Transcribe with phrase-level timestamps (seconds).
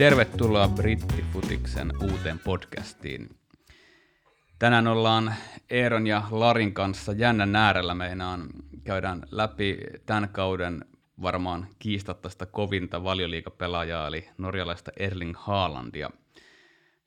[0.00, 3.36] Tervetuloa Brittifutiksen uuteen podcastiin.
[4.58, 5.34] Tänään ollaan
[5.70, 7.94] Eeron ja Larin kanssa jännän äärellä.
[7.94, 8.48] Meinaan
[8.84, 10.84] käydään läpi tämän kauden
[11.22, 16.10] varmaan kiistattaista kovinta valioliikapelaajaa, eli norjalaista Erling Haalandia,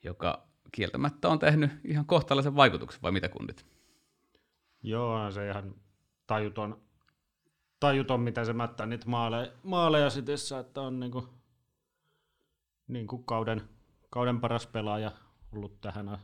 [0.02, 3.66] joka kieltämättä on tehnyt ihan kohtalaisen vaikutuksen, vai mitä kundit?
[4.82, 5.74] Joo, se ihan
[6.26, 6.80] tajuton,
[7.80, 11.43] tajuton mitä se mättää niitä maaleja, maaleja sitessä, että on niinku,
[12.88, 13.62] niinku kauden,
[14.10, 15.12] kauden paras pelaaja
[15.52, 16.18] ollut tähän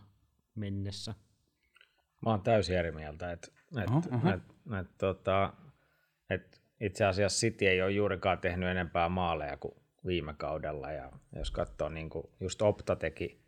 [0.55, 1.15] mennessä.
[2.23, 3.49] Mä oon täysin eri mieltä, että
[3.83, 4.29] et, Oho, oho.
[4.29, 4.43] et,
[4.81, 5.53] et, tota,
[6.31, 9.75] et itse asiassa City ei ole juurikaan tehnyt enempää maaleja kuin
[10.07, 13.45] viime kaudella, ja jos katsoo, niin kuin just Opta teki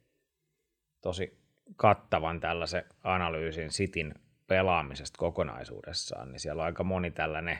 [1.00, 1.42] tosi
[1.76, 4.14] kattavan tällaisen analyysin Cityn
[4.46, 7.58] pelaamisesta kokonaisuudessaan, niin siellä on aika moni tällainen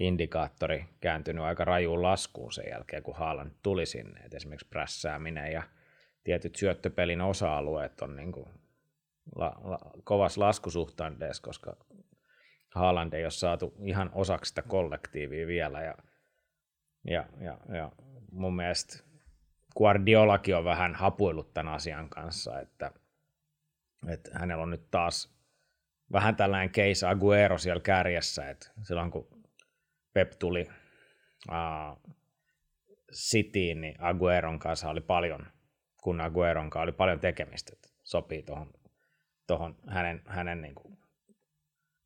[0.00, 4.20] indikaattori kääntynyt aika rajuun laskuun sen jälkeen, kun Haaland tuli sinne.
[4.20, 5.62] Et esimerkiksi prässääminen ja
[6.24, 8.48] tietyt syöttöpelin osa-alueet on niin kuin
[9.36, 11.76] la, la, kovassa laskusuhtanteessa, koska
[12.74, 15.82] Haaland ei ole saatu ihan osaksi sitä kollektiivia vielä.
[15.82, 15.94] Ja,
[17.04, 17.92] ja, ja, ja
[18.32, 19.04] mun mielestä
[19.76, 22.90] Guardiolakin on vähän hapuillut tämän asian kanssa, että,
[24.08, 25.38] että hänellä on nyt taas
[26.12, 29.37] vähän tällainen case Aguero siellä kärjessä, että silloin kun
[30.12, 30.68] Pep tuli
[31.48, 32.14] uh,
[33.12, 35.46] Cityin, niin Agueron kanssa oli paljon,
[36.02, 38.72] kun Agueron kanssa oli paljon tekemistä, että sopii tuohon
[39.46, 40.98] tohon hänen, hänen niin kuin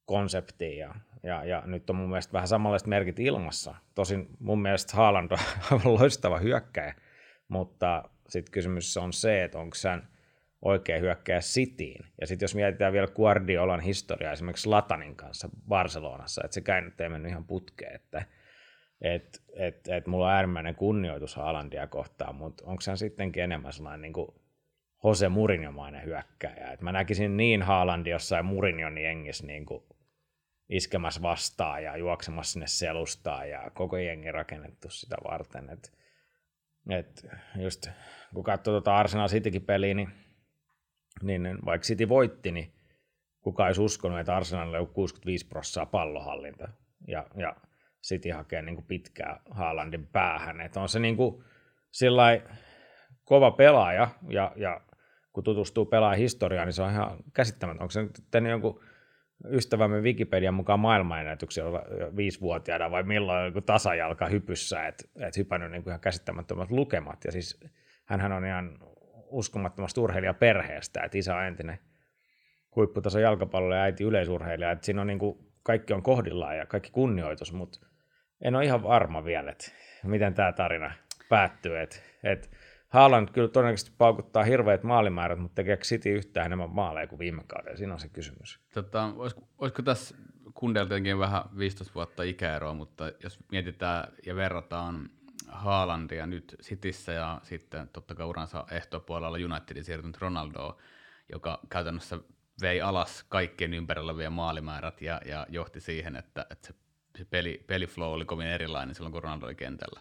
[0.05, 3.75] konseptiin ja, ja, ja, nyt on mun mielestä vähän samanlaiset merkit ilmassa.
[3.95, 5.31] Tosin mun mielestä Haaland
[5.71, 6.95] on loistava hyökkäjä,
[7.49, 10.09] mutta sitten kysymys on se, että onko hän
[10.63, 12.05] oikea hyökkäjä Cityin.
[12.21, 17.09] Ja sitten jos mietitään vielä Guardiolan historiaa esimerkiksi Latanin kanssa Barcelonassa, että se nyt ei
[17.09, 18.27] mennyt ihan putkeen, että
[19.01, 24.03] et, et, et mulla on äärimmäinen kunnioitus Haalandia kohtaan, mutta onko hän sittenkin enemmän sellainen
[24.03, 24.29] niin kuin
[25.05, 26.73] Jose Mourinhomainen hyökkäjä.
[26.73, 29.85] Et mä näkisin niin Haalandi jossain Mourinhon jengissä niin kuin
[30.69, 35.71] iskemässä vastaan ja juoksemassa sinne selustaan ja koko jengi rakennettu sitä varten.
[35.71, 35.93] Et,
[36.91, 37.91] et just
[38.35, 40.09] kun katsoo tuota Arsenal Citykin peliä, niin,
[41.23, 42.73] niin vaikka City voitti, niin
[43.41, 46.69] kukaan olisi uskonut, että Arsenalilla on 65 prosenttia pallohallinta
[47.09, 47.57] ja, ja
[48.03, 50.61] City hakee niin kuin pitkää Haalandin päähän.
[50.61, 51.45] Et on se niin kuin
[53.25, 54.81] kova pelaaja ja, ja
[55.33, 57.85] kun tutustuu pelaajan historiaan, niin se on ihan käsittämätöntä.
[57.85, 58.81] Onko se nyt tehnyt jonkun
[59.51, 61.83] ystävämme Wikipedian mukaan maailmanennätyksellä
[62.17, 67.25] viisivuotiaana vai milloin joku tasajalka hypyssä, että et hypännyt niin kuin ihan käsittämättömät lukemat.
[67.25, 67.61] Ja siis
[68.05, 68.79] hänhän on ihan
[69.33, 71.79] uskomattomasta urheilijaperheestä, että isä on entinen
[72.77, 76.91] huipputason jalkapallo ja äiti yleisurheilija, että siinä on niin kuin, kaikki on kohdillaan ja kaikki
[76.91, 77.79] kunnioitus, mutta
[78.41, 79.71] en ole ihan varma vielä, että
[80.05, 80.93] miten tämä tarina
[81.29, 82.49] päättyy, että, että
[82.89, 87.77] Haaland kyllä todennäköisesti paukuttaa hirveät maalimäärät, mutta tekeekö City yhtään enemmän maaleja kuin viime kaudella?
[87.77, 88.61] Siinä on se kysymys.
[88.75, 90.15] Tota, olisiko, olisiko tässä
[90.55, 95.11] kundeltakin vähän 15 vuotta ikäeroa, mutta jos mietitään ja verrataan
[95.53, 100.79] Haalandia nyt Cityssä ja sitten totta kai uransa ehtopuolella Unitedin siirtynyt Ronaldo,
[101.33, 102.19] joka käytännössä
[102.61, 106.75] vei alas kaikkien ympärillä olevien maalimäärät ja, ja johti siihen, että, että se,
[107.19, 110.01] se peli, peliflow oli kovin erilainen silloin, kun Ronaldo oli kentällä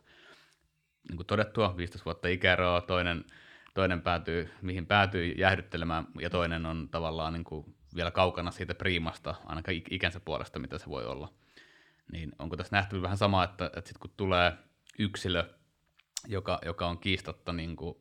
[1.09, 3.25] niin kuin todettua, 15 vuotta ikäeroa, toinen,
[3.73, 9.35] toinen päätyy, mihin päätyy jäähdyttelemään, ja toinen on tavallaan niin kuin vielä kaukana siitä priimasta,
[9.45, 11.33] ainakaan ikänsä puolesta, mitä se voi olla.
[12.11, 14.53] Niin onko tässä nähty vähän sama, että, että sitten kun tulee
[14.99, 15.43] yksilö,
[16.27, 17.95] joka, joka on kiistatta niin kuin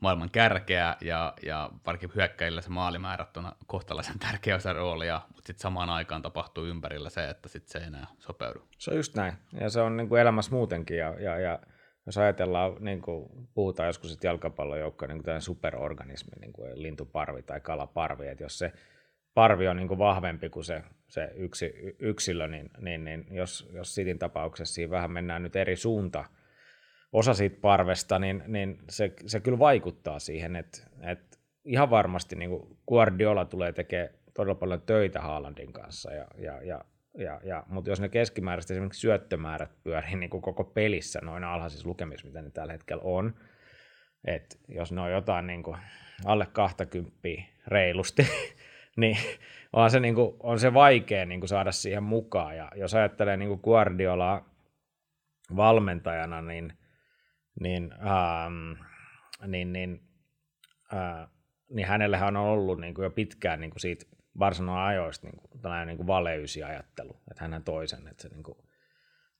[0.00, 5.62] maailman kärkeä, ja, ja varsinkin hyökkäillä se maalimäärät on kohtalaisen tärkeä osa roolia, mutta sitten
[5.62, 8.68] samaan aikaan tapahtuu ympärillä se, että sitten se ei enää sopeudu.
[8.78, 11.58] Se on just näin, ja se on niin kuin elämässä muutenkin, ja, ja, ja
[12.06, 17.60] jos ajatellaan, niin kuin puhutaan joskus, että jalkapallojoukko on niin superorganismi, niin kuin lintuparvi tai
[17.60, 18.72] kalaparvi, että jos se
[19.34, 23.94] parvi on niin kuin vahvempi kuin se, se yksi, yksilö, niin, niin, niin jos, jos
[23.94, 26.24] Sitin tapauksessa siinä vähän mennään nyt eri suunta
[27.12, 32.50] osa siitä parvesta, niin, niin se, se kyllä vaikuttaa siihen, että, että ihan varmasti niin
[32.50, 36.84] kuin Guardiola tulee tekemään todella paljon töitä Haalandin kanssa ja, ja, ja
[37.18, 41.88] ja, ja, mutta jos ne keskimääräisesti esimerkiksi syöttömäärät pyörii niin kuin koko pelissä noin alhaisissa
[41.88, 43.34] lukemissa, mitä ne tällä hetkellä on,
[44.24, 45.76] että jos ne on jotain niin kuin
[46.24, 47.18] alle 20
[47.66, 48.22] reilusti,
[49.00, 49.16] niin
[49.72, 52.56] on se, niin kuin, on se vaikea niin kuin saada siihen mukaan.
[52.56, 54.50] Ja jos ajattelee niin kuin Guardiolaa
[55.56, 56.78] valmentajana, niin,
[57.60, 58.82] niin, ähm,
[59.46, 60.00] niin, niin,
[60.94, 61.28] äh,
[61.70, 64.06] niin hänellähän on ollut niin kuin jo pitkään niin kuin siitä
[64.38, 68.28] Barcelonan ajoista niin kuin, tällainen niin kuin valeysi ajattelu, että hän toi sen, että se
[68.28, 68.58] niin kuin,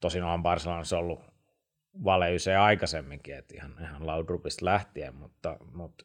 [0.01, 1.21] tosin on Barcelonassa ollut
[2.05, 6.05] valeysee aikaisemminkin, että ihan, ihan Laudrupista lähtien, mutta, mutta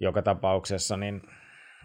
[0.00, 1.22] joka tapauksessa niin,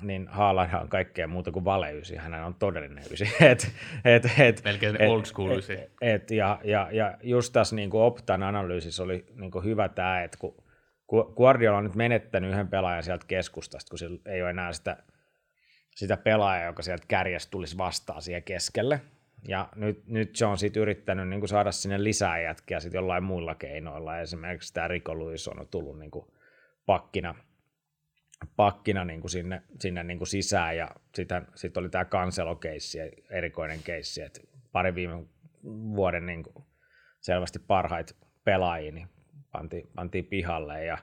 [0.04, 3.24] niin Haaland on kaikkea muuta kuin valeysi, hän on todellinen ysi.
[3.52, 3.72] et,
[4.06, 5.74] et, et, Melkein et, old school ysi.
[5.74, 9.90] Et, et, ja, ja, ja just tässä niin kuin Optan analyysissä oli niin kuin hyvä
[9.90, 10.64] tämä, että kun
[11.36, 14.98] Guardiola on nyt menettänyt yhden pelaajan sieltä keskustasta, kun sillä ei ole enää sitä,
[15.96, 19.02] sitä pelaajaa, joka sieltä kärjestä tulisi vastaan siihen keskelle.
[19.48, 23.24] Ja nyt, nyt se on sitten yrittänyt niin kuin saada sinne lisää jätkiä sit jollain
[23.24, 24.20] muilla keinoilla.
[24.20, 26.26] Esimerkiksi tämä Rico Luis on tullut niin kuin
[26.86, 27.36] pakkina,
[28.56, 30.78] pakkina niin kuin sinne, sinne niin kuin sisään.
[30.78, 33.00] Ja sitten sit oli tämä Cancelo-keissi,
[33.30, 34.42] erikoinen keissi, että
[34.72, 35.26] pari viime
[35.96, 36.66] vuoden niin kuin
[37.20, 39.10] selvästi parhaita pelaajia niin
[39.52, 40.86] pantiin, pantiin pihalle.
[40.86, 40.98] Ja,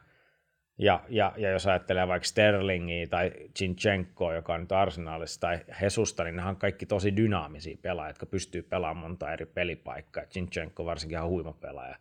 [0.79, 6.25] ja, ja, ja, jos ajattelee vaikka Sterlingiä tai Zinchenkoa, joka on nyt Arsenalissa, tai Hesusta,
[6.25, 10.27] niin nämä on kaikki tosi dynaamisia pelaajia, jotka pystyy pelaamaan monta eri pelipaikkaa.
[10.27, 11.97] Zinchenko varsinkin ihan huima pelaaja.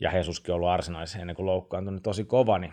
[0.00, 2.72] Ja Hesuskin on ollut Arsenalissa ennen kuin loukkaantunut tosi kova, niin,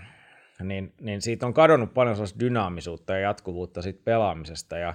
[0.63, 4.77] niin, niin siitä on kadonnut paljon sellaista dynaamisuutta ja jatkuvuutta siitä pelaamisesta.
[4.77, 4.93] Ja,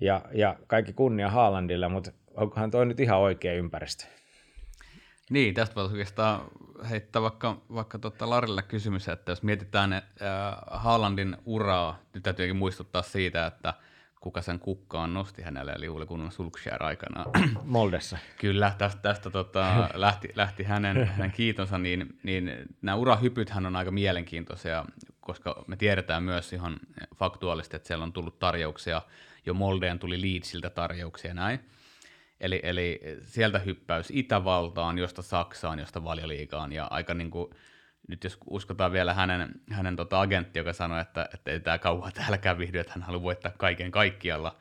[0.00, 4.04] ja, ja kaikki kunnia Haalandille, mutta onkohan toi nyt ihan oikea ympäristö?
[5.30, 6.40] Niin, tästä voisi oikeastaan
[6.90, 10.02] heittää vaikka, vaikka tota Larille kysymys, että jos mietitään äh,
[10.70, 13.74] Haalandin uraa, nyt täytyykin muistuttaa siitä, että
[14.22, 17.24] kuka sen kukkaan nosti hänelle, eli Ulle Kunnan Sulkshare aikana.
[17.64, 18.18] Moldessa.
[18.38, 22.52] Kyllä, tästä, tästä tota, lähti, lähti hänen, hänen kiitonsa, niin, niin
[22.82, 24.84] nämä urahypythän on aika mielenkiintoisia,
[25.20, 26.76] koska me tiedetään myös ihan
[27.16, 29.02] faktuaalisesti, että siellä on tullut tarjouksia,
[29.46, 31.60] jo Moldeen tuli Leedsiltä tarjouksia ja näin.
[32.40, 37.50] Eli, eli sieltä hyppäys Itävaltaan, josta Saksaan, josta Valioliigaan ja aika niin kuin,
[38.08, 42.12] nyt jos uskotaan vielä hänen, hänen tota agentti, joka sanoi, että, että ei tämä kauan
[42.12, 44.56] täälläkään vihdy, että hän haluaa voittaa kaiken kaikkialla,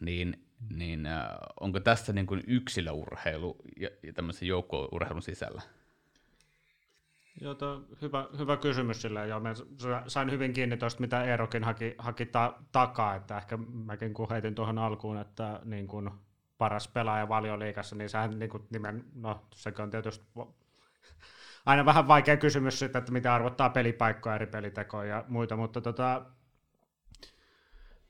[0.00, 1.28] niin, niin äh,
[1.60, 5.62] onko tässä niin kuin yksilöurheilu ja, ja tämmöisen joukkourheilun sisällä?
[7.40, 7.56] Joo,
[8.02, 9.24] hyvä, hyvä kysymys sillä.
[9.24, 9.54] Joo, mä
[10.06, 14.54] sain hyvin kiinni tuosta, mitä Eerokin haki, haki ta- takaa, että ehkä mäkin kun heitin
[14.54, 16.20] tuohon alkuun, että niin kun
[16.58, 20.24] paras pelaaja valioliikassa, niin sehän niin kuin nimen, no sekin on tietysti
[21.66, 26.26] aina vähän vaikea kysymys sitten, että mitä arvottaa pelipaikkoja eri pelitekoja ja muita, mutta tota,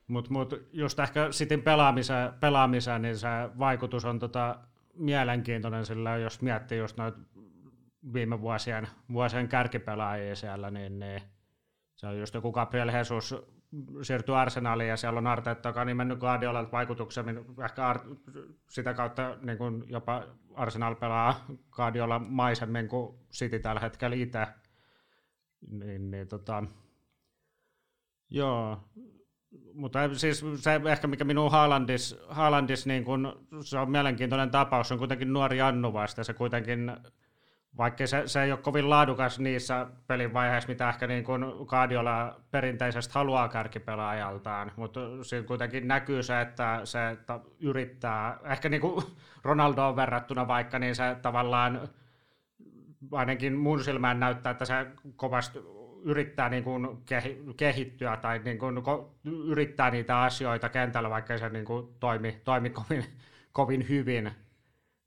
[0.06, 4.58] mut, mut just ehkä sitten pelaamiseen, pelaamiseen, niin se vaikutus on tota
[4.94, 7.18] mielenkiintoinen, sillä jos miettii just noita
[8.12, 11.22] viime vuosien, vuosien kärkipelaajia siellä, niin, niin
[11.96, 13.34] se on just joku Gabriel Jesus
[14.02, 18.16] siirtyi Arsenaliin ja siellä on Arteta, joka on nimennyt Guardiolalta vaikutuksen, ehkä Ar-
[18.68, 24.46] sitä kautta niin kuin jopa Arsenal pelaa Guardiola maisemmin kuin City tällä hetkellä itse.
[25.70, 26.64] Niin, niin tota,
[28.30, 28.84] joo,
[29.74, 34.94] mutta siis se ehkä mikä minun Haalandis, Haalandis niin kun, se on mielenkiintoinen tapaus, se
[34.94, 36.92] on kuitenkin nuori Jannu vasta, se kuitenkin
[37.78, 42.40] vaikka se, se ei ole kovin laadukas niissä pelin vaiheissa, mitä ehkä niin kuin Guardiola
[42.50, 49.04] perinteisesti haluaa kärkipelaajaltaan, mutta siinä kuitenkin näkyy se, että se että yrittää, ehkä niin kuin
[49.42, 51.88] Ronaldoon verrattuna vaikka, niin se tavallaan
[53.12, 55.58] ainakin mun silmään näyttää, että se kovasti
[56.04, 56.88] yrittää niin kuin
[57.56, 58.82] kehittyä tai niin kuin
[59.24, 63.04] yrittää niitä asioita kentällä, vaikka se niin kuin toimi, toimi kovin,
[63.52, 64.30] kovin hyvin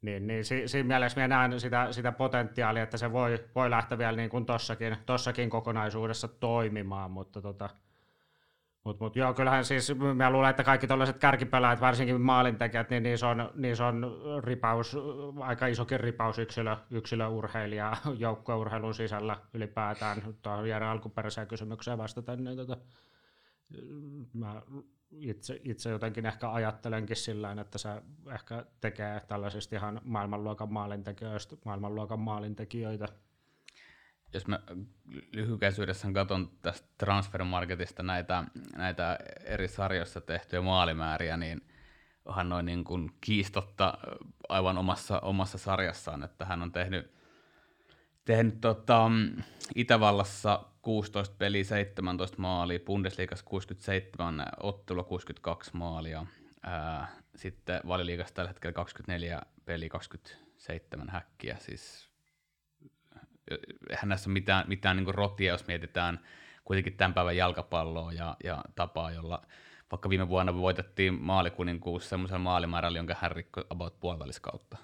[0.04, 3.98] niin, niin si, siinä mielessä minä näen sitä, sitä potentiaalia, että se voi, voi lähteä
[3.98, 7.70] vielä niin kuin tossakin, tossakin kokonaisuudessa toimimaan, mutta tota,
[8.84, 13.28] mut, mut joo, kyllähän siis, mä luulen, että kaikki tällaiset kärkipelaajat, varsinkin maalintekijät, niin niissä
[13.28, 14.98] on, niissä on ripaus,
[15.40, 20.22] aika isokin ripaus yksilö, yksilöurheilija joukkueurheilun sisällä ylipäätään.
[20.42, 22.78] Tuohon Jere alkuperäiseen kysymykseen vastata, niin tota,
[24.34, 24.62] mä
[25.18, 27.90] itse, itse jotenkin ehkä ajattelenkin sillä että se
[28.34, 33.08] ehkä tekee tällaisista ihan maailmanluokan maalintekijöistä maailmanluokan maalintekijöitä.
[34.34, 34.60] Jos mä
[35.32, 38.44] lyhykäisyydessä katson tästä transfermarketista näitä,
[38.76, 41.62] näitä eri sarjoissa tehtyjä maalimääriä, niin
[42.26, 43.98] onhan noin niin kuin kiistotta
[44.50, 47.14] aivan omassa, omassa sarjassaan, että hän on tehnyt,
[48.26, 49.12] tehnyt tota,
[49.76, 56.26] Itävallassa 16 peliä, 17 maalia, Bundesliigassa 67 ottelua, 62 maalia,
[56.64, 62.10] ää, sitten valiliigassa tällä hetkellä 24 peliä, 27 häkkiä, siis
[63.90, 66.20] eihän näissä ole mitään, mitään niin rotia, jos mietitään
[66.64, 69.42] kuitenkin tämän päivän jalkapalloa ja, ja tapaa, jolla
[69.92, 74.78] vaikka viime vuonna voitettiin maalikuninkuus semmoisella maalimäärällä, jonka hän rikkoi about puoliväliskautta.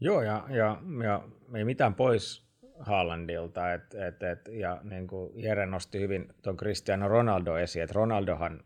[0.00, 1.22] Joo, ja, ja, ja
[1.54, 2.47] ei mitään pois
[2.80, 7.94] Haalandilta, et, et, et, ja niin kuin Jere nosti hyvin tuon Cristiano Ronaldo esiin, että
[7.94, 8.64] Ronaldohan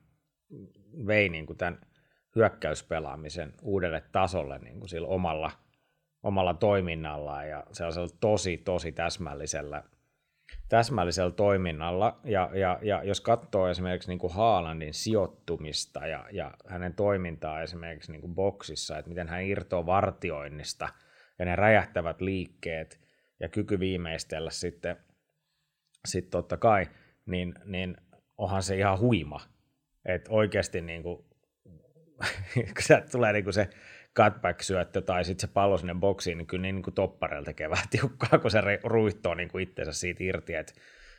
[1.07, 1.81] vei niin kuin tämän
[2.37, 5.50] hyökkäyspelaamisen uudelle tasolle niin kuin sillä omalla,
[6.23, 9.83] omalla toiminnallaan ja sellaisella tosi, tosi täsmällisellä,
[10.69, 12.21] täsmällisellä toiminnalla.
[12.25, 18.12] Ja, ja, ja jos katsoo esimerkiksi niin kuin Haalandin sijoittumista ja, ja hänen toimintaa esimerkiksi
[18.12, 20.88] niin kuin boksissa, että miten hän irtoaa vartioinnista
[21.38, 23.01] ja ne räjähtävät liikkeet
[23.43, 24.97] ja kyky viimeistellä sitten,
[26.05, 26.87] sitten totta kai,
[27.27, 27.97] niin, niin
[28.39, 29.41] onhan se ihan huima.
[30.05, 31.25] Että oikeasti niin kuin,
[32.55, 33.69] kun tulee niin kuin se
[34.19, 38.39] cutback-syöttö tai sitten se pallo sinne boksiin, niin kyllä niin, kuin toppareilla tekee vähän tiukkaa,
[38.39, 40.73] kun se ruihtoo niin itsensä siitä irti, että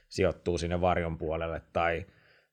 [0.09, 2.05] sijoittuu sinne varjon puolelle tai,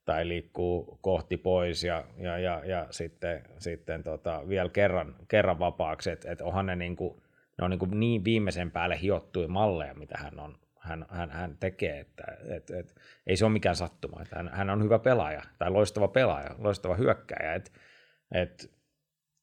[0.04, 6.10] tai liikkuu kohti pois ja, ja, ja, ja sitten, sitten tota, vielä kerran, kerran vapaaksi,
[6.10, 7.22] että et onhan ne, niin, kuin,
[7.60, 11.56] ne on niin, kuin niin viimeisen päälle hiottuja malleja, mitä hän on, hän, hän, hän
[11.60, 12.24] tekee, että
[12.56, 12.94] et, et,
[13.26, 16.94] ei se ole mikään sattuma, että hän, hän on hyvä pelaaja tai loistava pelaaja, loistava
[16.94, 17.70] hyökkäjä, että
[18.32, 18.72] et,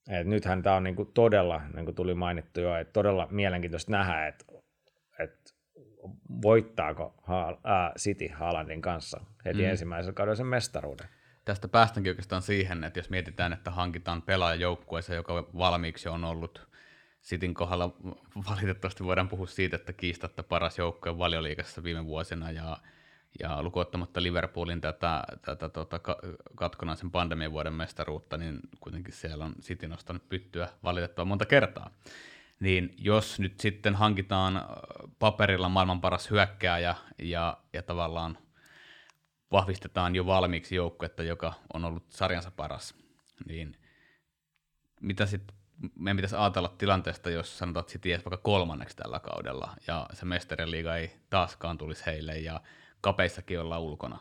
[0.09, 4.27] et nythän tämä on niinku todella, niin kuin tuli mainittu jo, että todella mielenkiintoista nähdä,
[4.27, 4.45] että,
[5.19, 5.51] että
[6.41, 9.69] voittaako ha- äh, City Haalandin kanssa heti mm.
[9.69, 11.07] ensimmäisellä kaudella sen mestaruuden.
[11.45, 16.67] Tästä päästäänkin oikeastaan siihen, että jos mietitään, että hankitaan pelaajajoukkueeseen, joka valmiiksi on ollut
[17.27, 17.89] Sitin kohdalla,
[18.49, 22.77] valitettavasti voidaan puhua siitä, että kiistatta paras joukkue valioliikassa viime vuosina, ja
[23.39, 25.99] ja lukuottamatta Liverpoolin tätä, tätä tota,
[26.55, 31.89] katkonaisen pandemian vuoden mestaruutta, niin kuitenkin siellä on City nostanut pyttyä valitettavan monta kertaa.
[32.59, 34.65] Niin jos nyt sitten hankitaan
[35.19, 38.37] paperilla maailman paras hyökkääjä ja, ja tavallaan
[39.51, 42.95] vahvistetaan jo valmiiksi joukkuetta, joka on ollut sarjansa paras,
[43.45, 43.77] niin
[45.01, 45.56] mitä sitten
[45.95, 50.71] meidän pitäisi ajatella tilanteesta, jos sanotaan, että City vaikka kolmanneksi tällä kaudella, ja se mestarien
[50.71, 52.61] liiga ei taaskaan tulisi heille, ja
[53.01, 54.19] kapeissakin olla ulkona.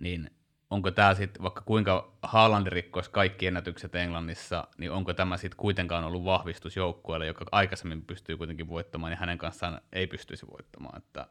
[0.00, 0.30] Niin
[0.70, 6.04] onko tämä sitten, vaikka kuinka Haaland rikkoisi kaikki ennätykset Englannissa, niin onko tämä sitten kuitenkaan
[6.04, 10.98] ollut vahvistus joukkueelle, joka aikaisemmin pystyy kuitenkin voittamaan, ja hänen kanssaan ei pystyisi voittamaan.
[10.98, 11.26] Että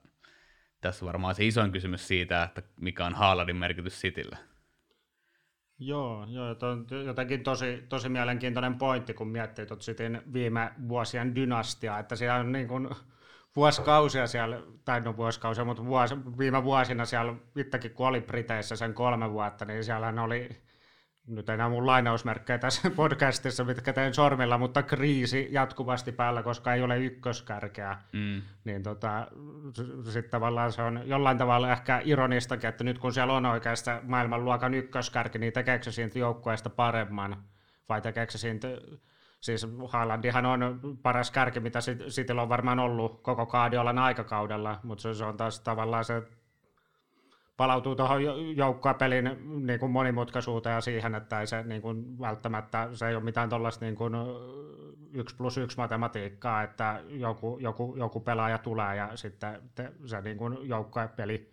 [0.81, 4.37] tässä on varmaan se isoin kysymys siitä, että mikä on Haalandin merkitys Citylle.
[5.79, 9.83] Joo, joo on jotenkin tosi, tosi mielenkiintoinen pointti, kun miettii tuota
[10.33, 12.89] viime vuosien dynastiaa, että siellä on niin kuin
[13.55, 18.93] vuosikausia siellä, tai no vuosikausia, mutta vuosi, viime vuosina siellä itsekin kun oli Briteissä sen
[18.93, 20.49] kolme vuotta, niin siellä oli,
[21.27, 26.81] nyt enää mun lainausmerkkejä tässä podcastissa, mitkä teen sormilla, mutta kriisi jatkuvasti päällä, koska ei
[26.81, 27.97] ole ykköskärkeä.
[28.13, 28.41] Mm.
[28.63, 29.27] Niin tota,
[30.03, 34.73] sitten tavallaan se on jollain tavalla ehkä ironistakin, että nyt kun siellä on oikeastaan maailmanluokan
[34.73, 37.43] ykköskärki, niin tekeekö se siitä joukkueesta paremman,
[37.89, 38.67] vai tekeekö se siitä
[39.41, 41.79] Siis Haalandihan on paras kärki, mitä
[42.09, 46.23] Cityllä on varmaan ollut koko Kaadiolan aikakaudella, mutta se on taas tavallaan se
[47.57, 48.21] palautuu tuohon
[48.57, 49.37] joukkuepelin
[49.67, 53.49] niin kuin monimutkaisuuteen ja siihen, että ei se niin kuin, välttämättä se ei ole mitään
[53.49, 54.13] tuollaista niin kuin,
[55.13, 60.37] yksi plus yksi matematiikkaa, että joku, joku, joku pelaaja tulee ja sitten te, se niin
[60.37, 61.51] kuin, joukkuepeli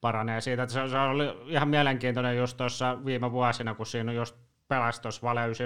[0.00, 0.62] paranee siitä.
[0.62, 4.36] Että se, se oli ihan mielenkiintoinen just tuossa viime vuosina, kun siinä just
[4.68, 5.64] pelasi tuossa Valeysi,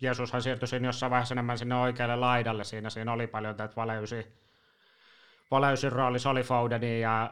[0.00, 4.26] Jeesushan siirtyi siinä jossain vaiheessa enemmän sinne oikealle laidalle, siinä, siinä oli paljon tätä Valeysi,
[5.50, 7.30] Valeysin roolissa oli Fodeni ja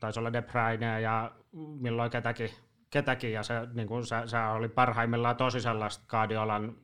[0.00, 2.50] taisi olla De Bruyne ja milloin ketäkin,
[2.90, 6.76] ketäkin ja se, niin kuin, se, se, oli parhaimmillaan tosi sellaista Guardiolan,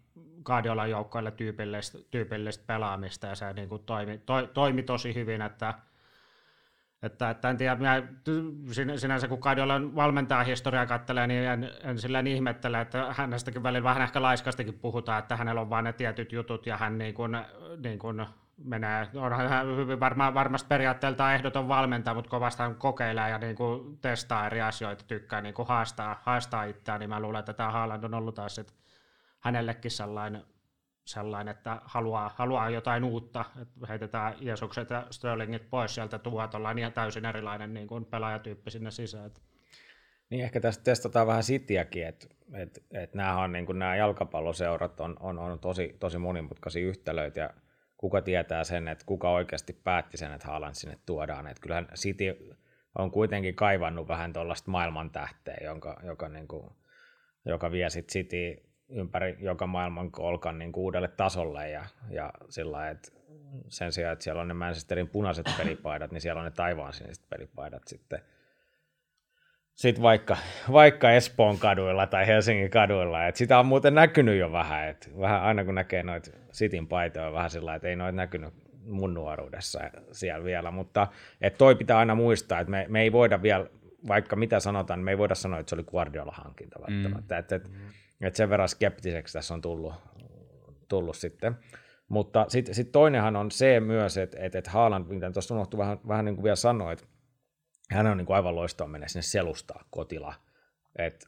[0.45, 5.75] Guardiolan joukkoille tyypillistä, tyypillistä pelaamista ja se niin kuin toimi, to, toimi tosi hyvin, että
[7.04, 8.02] että, että en tiedä, minä,
[8.97, 14.02] sinänsä kun Kadiolan valmentaa historiaa kattelee, niin en, en silleen ihmettele, että hänestäkin välillä vähän
[14.02, 17.38] ehkä laiskastikin puhutaan, että hänellä on vain ne tietyt jutut ja hän niin kuin,
[17.83, 18.26] niin kuin
[18.64, 24.46] menee, onhan hyvin varma, varmasti periaatteelta ehdoton valmentaja, mutta kovasti kokeilee ja niin kuin testaa
[24.46, 28.14] eri asioita, tykkää niin kuin haastaa, haastaa itseään, niin mä luulen, että tämä Haaland on
[28.14, 28.61] ollut taas
[29.40, 30.44] hänellekin sellainen
[31.04, 36.78] sellainen, että haluaa, haluaa jotain uutta, että heitetään Jeesukset ja Sterlingit pois sieltä tuhat, ollaan
[36.78, 39.30] ihan täysin erilainen niin kuin pelaajatyyppi sinne sisään.
[40.30, 45.16] Niin ehkä tästä testataan vähän sitiäkin, että että että nämä, niin kuin nämä jalkapalloseurat on,
[45.20, 47.50] on, on tosi, tosi monimutkaisia yhtälöitä ja
[48.04, 51.46] kuka tietää sen, että kuka oikeasti päätti sen, että Haaland sinne tuodaan.
[51.46, 52.56] Että kyllähän City
[52.99, 56.70] on kuitenkin kaivannut vähän tuollaista maailman tähteä, jonka, joka, niin kuin,
[57.44, 63.12] joka vie sitten City ympäri joka maailman kolkan niin uudelle tasolle ja, ja sillä että
[63.68, 67.28] sen sijaan, että siellä on ne Manchesterin punaiset pelipaidat, niin siellä on ne taivaan siniset
[67.28, 68.20] pelipaidat sitten.
[69.75, 70.37] Sitten vaikka,
[70.73, 75.43] vaikka Espoon kaduilla tai Helsingin kaduilla, että sitä on muuten näkynyt jo vähän, että vähän
[75.43, 78.54] aina kun näkee noita Sitin paitoja, vähän sillä että ei noita näkynyt
[78.87, 79.81] mun nuoruudessa
[80.12, 81.07] siellä vielä, mutta
[81.40, 83.66] että toi pitää aina muistaa, että me, me ei voida vielä,
[84.09, 87.38] vaikka mitä sanotaan, me ei voida sanoa, että se oli Guardiola-hankinta välttämättä, mm.
[87.38, 87.75] että, mm
[88.21, 89.95] että sen verran skeptiseksi tässä on tullut,
[90.88, 91.57] tullut sitten.
[92.09, 95.99] Mutta sitten sit toinenhan on se myös, että et, et Haaland, mitä tuossa unohtui vähän,
[96.09, 97.04] vähän niin kuin vielä sanoa, että
[97.91, 100.35] hän on niin kuin aivan loistava mennä sinne selustaa kotila.
[100.97, 101.26] Et,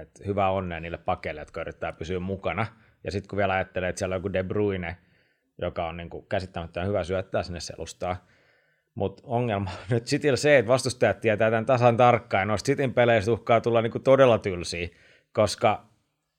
[0.00, 2.66] et hyvä onnea niille pakeille, jotka yrittää pysyä mukana.
[3.04, 4.96] Ja sitten kun vielä ajattelee, että siellä on joku De Bruyne,
[5.58, 8.26] joka on niin kuin käsittämättä hyvä syöttää sinne selustaa,
[8.94, 13.60] mutta ongelma nyt Cityllä se, että vastustajat tietää tämän tasan tarkkaan, noista Cityn peleistä uhkaa
[13.60, 14.88] tulla niin kuin todella tylsiä,
[15.32, 15.86] koska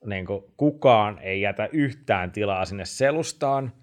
[0.05, 3.73] niin kuin, kukaan ei jätä yhtään tilaa sinne selustaan,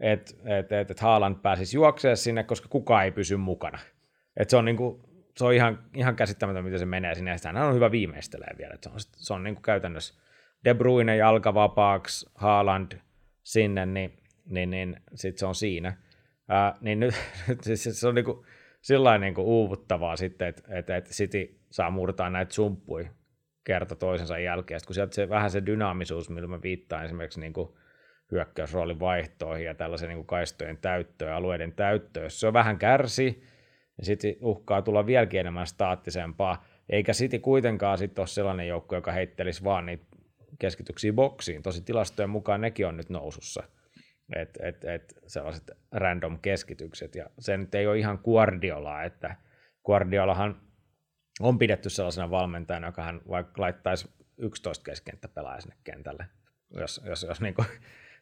[0.00, 3.78] että et, et, et Haaland pääsisi juoksemaan sinne, koska kukaan ei pysy mukana.
[4.36, 5.00] Et se on, niin kuin,
[5.36, 8.74] se on ihan, ihan käsittämätöntä, miten se menee sinne, ja on hyvä viimeistelee vielä.
[8.74, 10.14] Et se on, se on niin kuin käytännössä
[10.64, 12.92] De Bruyne jalkavapaaksi, Haaland
[13.42, 15.96] sinne, niin, niin, niin sitten se on siinä.
[16.48, 17.14] Ää, niin nyt,
[17.62, 18.46] siis se on niin kuin,
[18.82, 23.08] sillä niin kuin uuvuttavaa sitten, että, että, että City saa murtaa näitä sumppuja
[23.64, 27.68] kerta toisensa jälkeen, kun sieltä se, vähän se dynaamisuus, millä mä viittaan esimerkiksi niin kuin
[28.32, 33.42] hyökkäysroolin vaihtoihin ja tällaisen niin kuin kaistojen täyttöön, alueiden täyttöön, jos se on vähän kärsi,
[33.96, 39.12] niin sitten uhkaa tulla vieläkin enemmän staattisempaa, eikä City kuitenkaan sitten ole sellainen joukko, joka
[39.12, 40.04] heittelisi vaan niitä
[40.58, 41.62] keskityksiä boksiin.
[41.62, 43.62] Tosi tilastojen mukaan nekin on nyt nousussa.
[44.36, 49.36] Et, et, et sellaiset random keskitykset, ja se nyt ei ole ihan Guardiolaa, että
[49.84, 50.60] Guardiolahan
[51.40, 54.08] on pidetty sellaisena valmentajana, joka hän vaikka laittaisi
[54.38, 54.84] 11
[55.34, 56.26] pelaajaa sinne kentälle,
[56.76, 57.66] jos, jos, jos, niin kuin,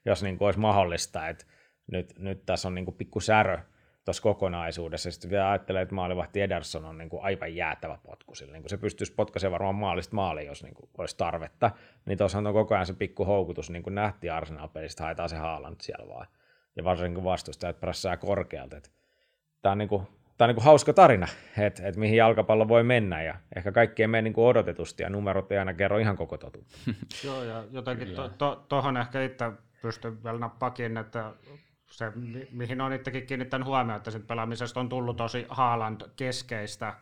[0.06, 1.44] jos niin kuin olisi mahdollista, että
[1.92, 3.58] nyt, nyt tässä on niin kuin pikku särö
[4.04, 5.10] tuossa kokonaisuudessa.
[5.10, 8.34] Sitten vielä ajattelee, että maalivahti Ederson on niin kuin aivan jäätävä potku.
[8.34, 11.70] Sillä niin kuin se pystyisi potkaisemaan varmaan maalista maaliin, jos niin kuin olisi tarvetta.
[12.06, 15.76] Niin tuossahan on koko ajan se pikku houkutus, niin kuin nähtiin Arsenal-pelistä, haetaan se Haaland
[15.80, 16.26] siellä vaan.
[16.76, 18.76] Ja varsinkin kun vastustajat prässää korkealta.
[19.62, 20.06] Tämä on niin kuin
[20.38, 21.26] tämä on niin kuin hauska tarina,
[21.58, 25.10] että, että mihin jalkapallo voi mennä ja ehkä kaikki ei mene niin kuin odotetusti ja
[25.10, 26.76] numerot ei aina kerro ihan koko totuutta.
[27.24, 31.32] Joo ja jotenkin tuohon to, to, ehkä itse pystyn vielä nappakin, että
[31.92, 32.12] se,
[32.50, 36.94] mihin on itsekin kiinnittänyt huomioon, että sit pelaamisesta on tullut tosi Haaland keskeistä,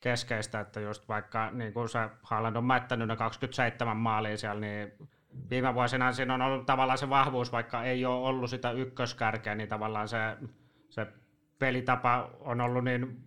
[0.00, 4.92] keskeistä, että just vaikka niin kuin se Haaland on mättänyt ne 27 maalia siellä, niin
[5.50, 9.68] viime vuosina siinä on ollut tavallaan se vahvuus, vaikka ei ole ollut sitä ykköskärkeä, niin
[9.68, 10.36] tavallaan se,
[10.90, 11.06] se
[11.58, 13.24] pelitapa on ollut niin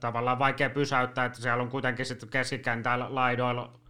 [0.00, 3.80] tavallaan vaikea pysäyttää, että siellä on kuitenkin sitten keskikentällä laidoilla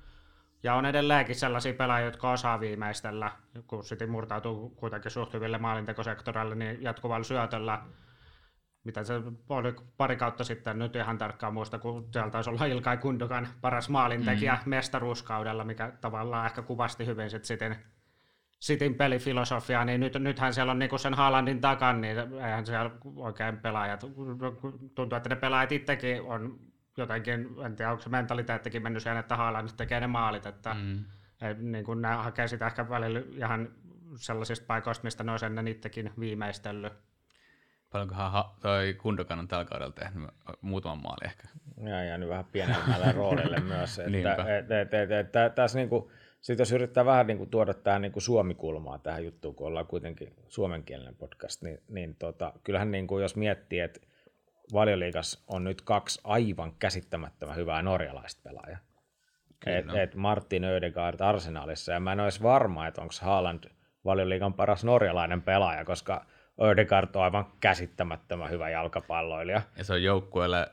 [0.62, 3.30] ja on edelleenkin sellaisia pelaajia, jotka osaa viimeistellä,
[3.66, 7.82] kun sitten murtautuu kuitenkin suht hyville maalintekosektoreille, niin jatkuvalla syötöllä,
[8.84, 9.14] mitä se
[9.48, 13.88] oli pari kautta sitten, nyt ihan tarkkaan muista, kun siellä taisi olla Ilkai Kundukan paras
[13.88, 14.70] maalintekijä mm.
[14.70, 17.76] mestaruuskaudella, mikä tavallaan ehkä kuvasti hyvin sitten sitten
[18.58, 23.56] Sitin pelifilosofiaa, niin nyt, nythän siellä on niinku sen Haalandin takan, niin eihän siellä oikein
[23.56, 24.00] pelaajat,
[24.94, 26.58] tuntuu, että ne pelaajat itsekin on
[26.98, 31.04] jotenkin, en tiedä onko se mentaliteettikin mennyt siihen, että Haaland tekee ne maalit, että mm.
[31.40, 33.68] et, niin kuin nämä hakee sitä ehkä välillä ihan
[34.16, 36.92] sellaisista paikoista, mistä ne olisi ennen itsekin viimeistellyt.
[37.90, 40.30] Paljonkohan ha- toi Kundokan on tällä kaudella tehnyt
[40.60, 41.48] muutaman maali ehkä.
[41.84, 43.98] Ja jäänyt vähän pienemmälle roolille myös.
[43.98, 47.74] Että, et, et, et, et, et, tässä niinku, sitten jos yrittää vähän niin kuin tuoda
[47.74, 52.90] tähän niin kuin suomikulmaa tähän juttuun, kun ollaan kuitenkin suomenkielinen podcast, niin, niin tota, kyllähän
[52.90, 54.00] niin kuin jos miettii, että
[54.72, 58.78] valioliigas on nyt kaksi aivan käsittämättömän hyvää norjalaista pelaajaa.
[59.66, 63.64] Et, et Martin Ödegaard Arsenalissa, ja mä en olisi varma, että onko Haaland
[64.04, 66.26] valioliigan paras norjalainen pelaaja, koska
[66.62, 69.62] Ödegaard on aivan käsittämättömän hyvä jalkapalloilija.
[69.76, 70.68] Ja se on joukkueelle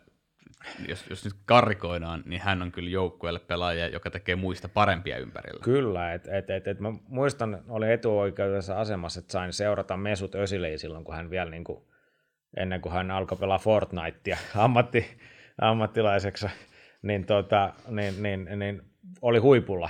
[0.88, 5.64] jos, jos nyt karikoidaan, niin hän on kyllä joukkueelle pelaaja, joka tekee muista parempia ympärillä.
[5.64, 10.78] Kyllä, että et, et, et mä muistan, olin etuoikeudessa asemassa, että sain seurata Mesut Öziliä
[10.78, 11.84] silloin, kun hän vielä niin kuin,
[12.58, 15.06] ennen kuin hän alkoi pelaa Fortnitea ammatti,
[15.62, 16.48] ammattilaiseksi,
[17.02, 18.82] niin, tota, niin, niin, niin,
[19.22, 19.90] oli huipulla.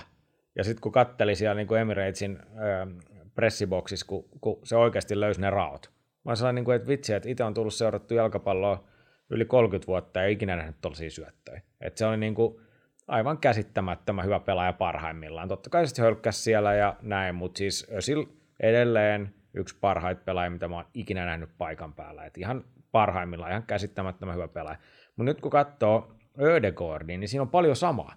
[0.56, 2.88] Ja sitten kun katteli siellä niin kuin Emiratesin ö,
[3.36, 5.92] pressiboksissa, kun, kun, se oikeasti löysi ne raot.
[6.26, 8.88] Mä sanoin, niin kuin, että vitsi, että itse on tullut seurattu jalkapalloa
[9.30, 11.62] yli 30 vuotta ja ikinä nähnyt tuollaisia syöttöjä.
[11.82, 12.62] Et se oli niin kuin
[13.08, 15.48] aivan käsittämättömän hyvä pelaaja parhaimmillaan.
[15.48, 18.26] Totta kai sitten hölkkäsi siellä ja näin, mutta siis Özil
[18.60, 22.26] edelleen yksi parhaita pelaajia, mitä mä oon ikinä nähnyt paikan päällä.
[22.26, 24.78] Et ihan parhaimmillaan, ihan käsittämättömän hyvä pelaaja.
[25.08, 28.16] Mutta nyt kun katsoo Ödegårdiin, niin siinä on paljon samaa.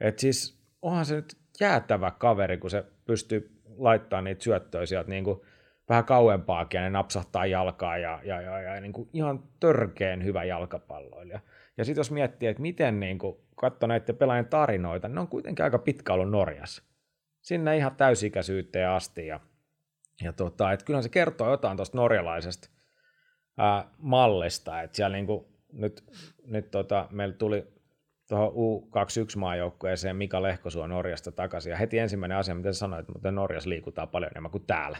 [0.00, 5.24] Et siis onhan se nyt jäätävä kaveri, kun se pystyy laittamaan niitä syöttöjä sieltä niin
[5.24, 5.40] kuin
[5.88, 10.44] vähän kauempaakin ja ne napsahtaa jalkaa ja, ja, ja, ja niin kuin ihan törkeen hyvä
[10.44, 11.40] jalkapalloilija.
[11.76, 15.64] Ja sitten jos miettii, että miten niin kuin katsoo näiden pelaajien tarinoita, ne on kuitenkin
[15.64, 16.82] aika pitkä ollut Norjassa.
[17.40, 19.40] Sinne ihan täysikäisyyteen asti ja,
[20.22, 22.68] ja tota, että kyllähän se kertoo jotain tuosta norjalaisesta
[23.58, 26.04] ää, mallista, että siellä niin kuin nyt,
[26.46, 27.66] nyt tota, meillä tuli
[28.28, 34.08] tuohon U21-maajoukkueeseen Mika Lehkosuo Norjasta takaisin, ja heti ensimmäinen asia, mitä sanoit, että Norjassa liikutaan
[34.08, 34.98] paljon enemmän kuin täällä.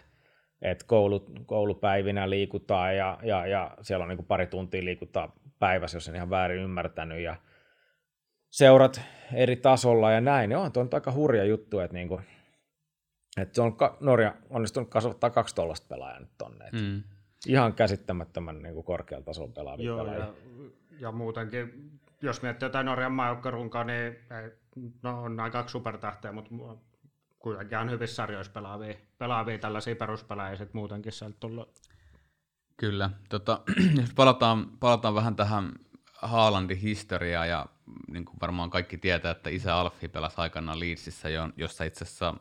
[0.62, 5.96] Että koulut, koulupäivinä liikutaan ja, ja, ja siellä on niin kuin pari tuntia liikutaan päivässä,
[5.96, 7.36] jos en ihan väärin ymmärtänyt, ja
[8.50, 9.00] seurat
[9.34, 10.50] eri tasolla ja näin.
[10.50, 12.08] Ja on tuo aika hurja juttu, että, niin
[13.52, 16.70] se on Norja onnistunut kasvattaa kaksi tollasta pelaajaa nyt tonne.
[16.72, 17.02] Mm.
[17.46, 20.24] Ihan käsittämättömän niin kuin korkealla tasolla pelaavia Joo, pelaajia.
[20.24, 20.32] Ja,
[21.00, 21.90] ja muutenkin,
[22.22, 24.50] jos miettii jotain Norjan maajoukkarunkaa, niin ei,
[25.02, 26.50] no, on aika kaksi supertähteä, mutta
[27.38, 31.74] kuitenkin on hyvissä sarjoissa pelaavia, pelaavia tällaisia peruspelaajia sitten muutenkin sieltä tullut.
[32.76, 33.10] Kyllä.
[33.28, 33.60] Tota,
[34.00, 35.72] jos palataan, palataan vähän tähän
[36.22, 37.66] Haalandin historiaan ja
[38.08, 42.34] niin kuin varmaan kaikki tietää, että isä Alfi pelasi aikanaan Leedsissä, jossa itse asiassa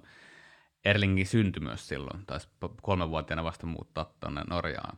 [0.88, 2.47] Erlingin syntyi myös silloin, taisi
[2.82, 4.97] kolmenvuotiaana vasta muuttaa tuonne Norjaan.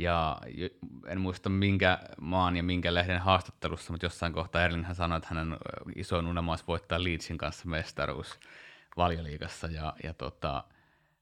[0.00, 0.38] Ja
[1.06, 5.28] en muista minkä maan ja minkä lehden haastattelussa, mutta jossain kohtaa Erling hän sanoi, että
[5.30, 5.56] hänen
[5.96, 8.40] isoin unelma olisi voittaa Leedsin kanssa mestaruus
[8.96, 9.66] valioliigassa.
[9.66, 10.64] Ja, ja tota,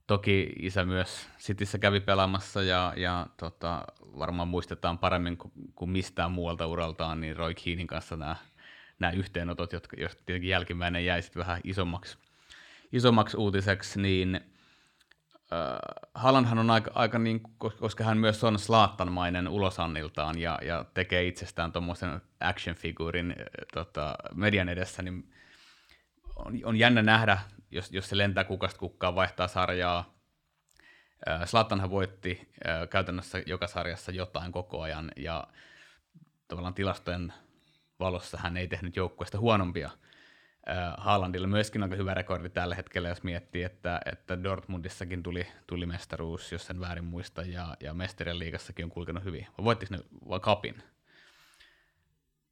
[0.06, 3.84] toki isä myös Cityssä kävi pelaamassa ja, ja tota,
[4.18, 5.38] varmaan muistetaan paremmin
[5.74, 8.36] kuin, mistään muualta uraltaan, niin Roy Keanin kanssa nämä,
[8.98, 12.18] nämä yhteenotot, jotka, joista tietenkin jälkimmäinen jäi sitten vähän isommaksi,
[12.92, 15.78] isommaksi uutiseksi, niin äh,
[16.14, 21.72] Hallandhan on aika, aika niin, koska hän myös on slaattanmainen ulosanniltaan ja, ja tekee itsestään
[21.72, 25.30] tuommoisen action-figuurin äh, tota, median edessä, niin
[26.36, 27.38] on, on jännä nähdä,
[27.70, 30.16] jos, jos se lentää kukasta kukkaan, vaihtaa sarjaa.
[31.44, 32.48] Slattanhan voitti
[32.90, 35.46] käytännössä joka sarjassa jotain koko ajan, ja
[36.48, 37.32] tavallaan tilastojen
[38.00, 39.90] valossa hän ei tehnyt joukkueesta huonompia.
[40.70, 45.86] Äh, Haalandilla myöskin aika hyvä rekordi tällä hetkellä, jos miettii, että, että Dortmundissakin tuli, tuli
[45.86, 49.46] mestaruus, jos sen väärin muista, ja, ja Mesterien liigassakin on kulkenut hyvin.
[49.58, 49.98] Vai voittis ne
[50.28, 50.82] vaan kapin?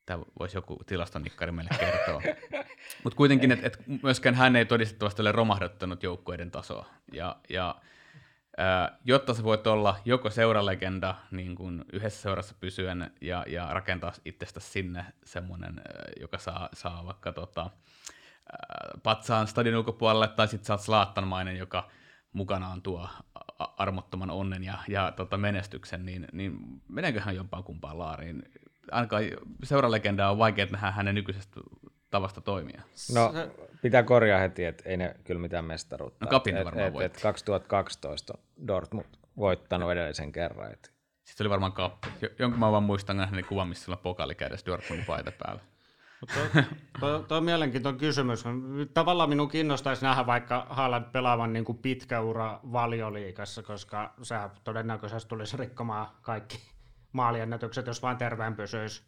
[0.06, 2.22] Tämä voisi joku tilastonikkari meille kertoa.
[3.04, 6.86] Mutta kuitenkin, että et myöskään hän ei todistettavasti ole romahdottanut joukkueiden tasoa.
[7.12, 7.74] Ja, ja
[8.56, 14.12] ää, jotta se voit olla joko seuralegenda niin kun yhdessä seurassa pysyen ja, ja rakentaa
[14.24, 15.84] itsestä sinne semmoinen, äh,
[16.20, 17.70] joka saa, saa vaikka tota,
[19.02, 21.90] patsaan stadion ulkopuolelle, tai sitten sä oot slaattanmainen, joka
[22.32, 23.08] mukanaan tuo
[23.58, 28.42] armottoman onnen ja, ja tota menestyksen, niin, niin meneeköhän jompaan kumpaan laariin?
[28.92, 29.22] ainakaan
[29.62, 31.60] seuralegenda on vaikea nähdä hänen nykyisestä
[32.10, 32.82] tavasta toimia.
[33.14, 33.32] No,
[33.82, 36.24] pitää korjaa heti, että ei ne kyllä mitään mestaruutta.
[36.24, 40.72] No kapin et, varmaan et, et 2012 Dortmund voittanut edellisen kerran.
[40.72, 40.94] Et.
[41.24, 42.08] Sitten oli varmaan kappi.
[42.38, 45.62] Jonkun mä vaan muistan hänen kuvan, missä on pokaali kädessä Dortmundin paita päällä.
[47.00, 48.44] Tuo, tuo on mielenkiintoinen kysymys.
[48.94, 55.28] Tavallaan minun kiinnostaisi nähdä vaikka Haaland pelaavan niin kuin pitkä ura valioliikassa, koska sehän todennäköisesti
[55.28, 56.58] tulisi rikkomaan kaikki
[57.12, 59.02] maaliennätykset, jos vain terveen pysyisi.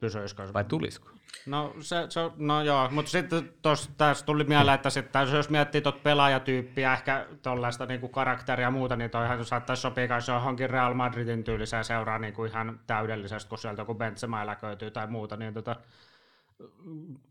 [0.00, 1.10] pysyisi Vai tulisiko?
[1.46, 3.52] No, se, se, no joo, mutta sitten
[3.96, 8.96] tässä tuli mieleen, että sitten jos miettii tuota pelaajatyyppiä, ehkä tuollaista niinku karakteria ja muuta,
[8.96, 13.82] niin toihan saattaisi sopia myös johonkin Real Madridin tyyliseen seuraa niinku ihan täydellisesti, kun sieltä
[13.82, 15.76] joku Benzema eläköityy tai muuta, niin tota,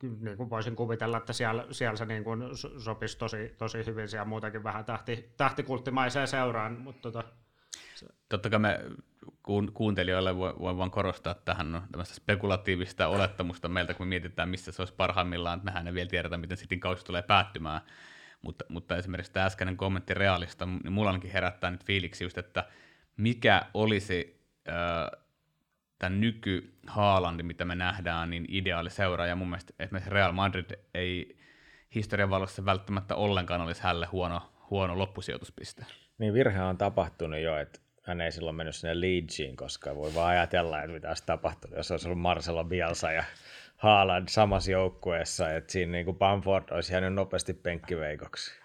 [0.01, 2.41] niin kuin voisin kuvitella, että siellä, siellä se niin kuin
[2.77, 6.79] sopisi tosi, tosi hyvin siellä muutenkin vähän tähti, tähtikulttimaiseen seuraan.
[6.79, 7.23] Mutta tota.
[8.29, 8.79] Totta kai me
[9.73, 14.93] kuuntelijoille voi, voi korostaa tähän no, spekulatiivista olettamusta meiltä, kun me mietitään, missä se olisi
[14.93, 17.81] parhaimmillaan, mehän ei vielä tiedetä, miten sitten kausi tulee päättymään.
[18.41, 22.65] Mutta, mutta esimerkiksi tämä äskeinen kommentti realista, niin mulla herättää nyt fiiliksi just, että
[23.17, 25.22] mikä olisi äh,
[26.03, 30.79] tämän nyky Haalandi, mitä me nähdään, niin ideaali seura, ja mun mielestä esimerkiksi Real Madrid
[30.93, 31.37] ei
[31.95, 35.85] historian valossa välttämättä ollenkaan olisi hälle huono, huono loppusijoituspiste.
[36.17, 40.29] Niin virhe on tapahtunut jo, että hän ei silloin mennyt sinne Leedsiin, koska voi vaan
[40.29, 43.23] ajatella, että mitä olisi tapahtunut, jos olisi ollut Marcelo Bielsa ja
[43.77, 48.62] Haaland samassa joukkueessa, että siinä niin kuin Bamford olisi jäänyt nopeasti penkkiveikoksi.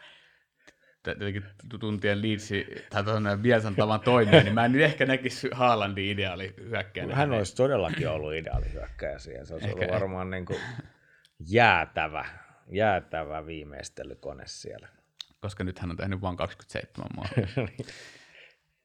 [1.03, 1.45] Tietenkin
[1.81, 6.55] tuntien Leedsi, tai tuonne Bielsan tavan toimia, niin mä en nyt ehkä näkisi Haalandin ideaali
[6.61, 7.15] hyökkäjänä.
[7.15, 9.47] Hän olisi todellakin ollut ideaali hyökkäjä siihen.
[9.47, 10.59] Se olisi ehkä, ollut varmaan niin kuin
[11.51, 12.25] jäätävä,
[12.71, 14.89] jäätävä viimeistelykone siellä.
[15.41, 17.49] Koska nyt hän on tehnyt vain 27 maalia.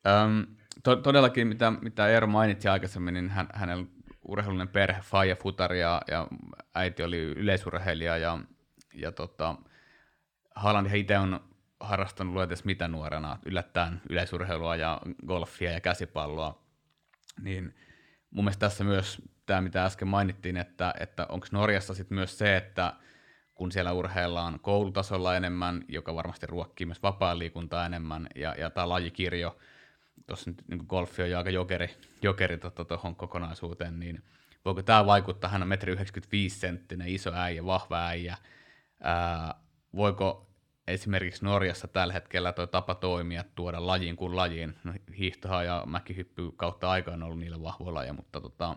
[0.07, 3.85] Öm, to, todellakin, mitä, mitä Eero mainitsi aikaisemmin, niin hän, hänellä
[4.27, 6.27] urheilullinen perhe, faija, futari ja, ja
[6.75, 8.39] äiti oli yleisurheilija ja,
[8.93, 9.55] ja tota,
[10.55, 11.52] Haaland itse on
[11.83, 16.63] harrastanut luetes mitä nuorena, yllättäen yleisurheilua ja golfia ja käsipalloa,
[17.41, 17.75] niin
[18.29, 22.57] mun mielestä tässä myös tämä, mitä äsken mainittiin, että, että onko Norjassa sitten myös se,
[22.57, 22.93] että
[23.55, 29.57] kun siellä urheillaan koulutasolla enemmän, joka varmasti ruokkii myös vapaa-liikuntaa enemmän, ja, ja tämä lajikirjo–
[30.27, 31.89] tuossa nyt niin golfi on jo aika jokeri,
[32.21, 34.23] jokeri tuohon tota, kokonaisuuteen, niin
[34.65, 38.37] voiko tämä vaikuttaa, hän on metri 95 senttinen, iso äijä, vahva äijä,
[39.01, 39.55] ää,
[39.95, 40.52] voiko
[40.87, 46.51] esimerkiksi Norjassa tällä hetkellä tuo tapa toimia, tuoda lajiin kuin lajiin, no, hiihtoha ja mäkihyppy
[46.55, 48.75] kautta aikaan on ollut niillä vahvoja lajeja, mutta tota,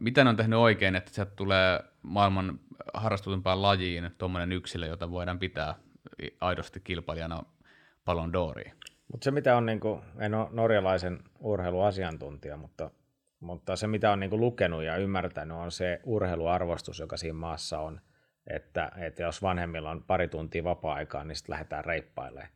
[0.00, 2.60] mitä ne on tehnyt oikein, että sieltä tulee maailman
[2.94, 5.74] harrastutumpaan lajiin tuommoinen yksilö, jota voidaan pitää
[6.40, 7.42] aidosti kilpailijana
[8.04, 8.72] Palon Doriin?
[9.12, 12.90] Mutta se mitä on, niin kuin, en ole norjalaisen urheiluasiantuntija, mutta,
[13.40, 17.78] mutta se mitä on niin kuin lukenut ja ymmärtänyt on se urheiluarvostus, joka siinä maassa
[17.78, 18.00] on,
[18.46, 22.48] että, että jos vanhemmilla on pari tuntia vapaa-aikaa, niin sitten lähdetään reippailemaan.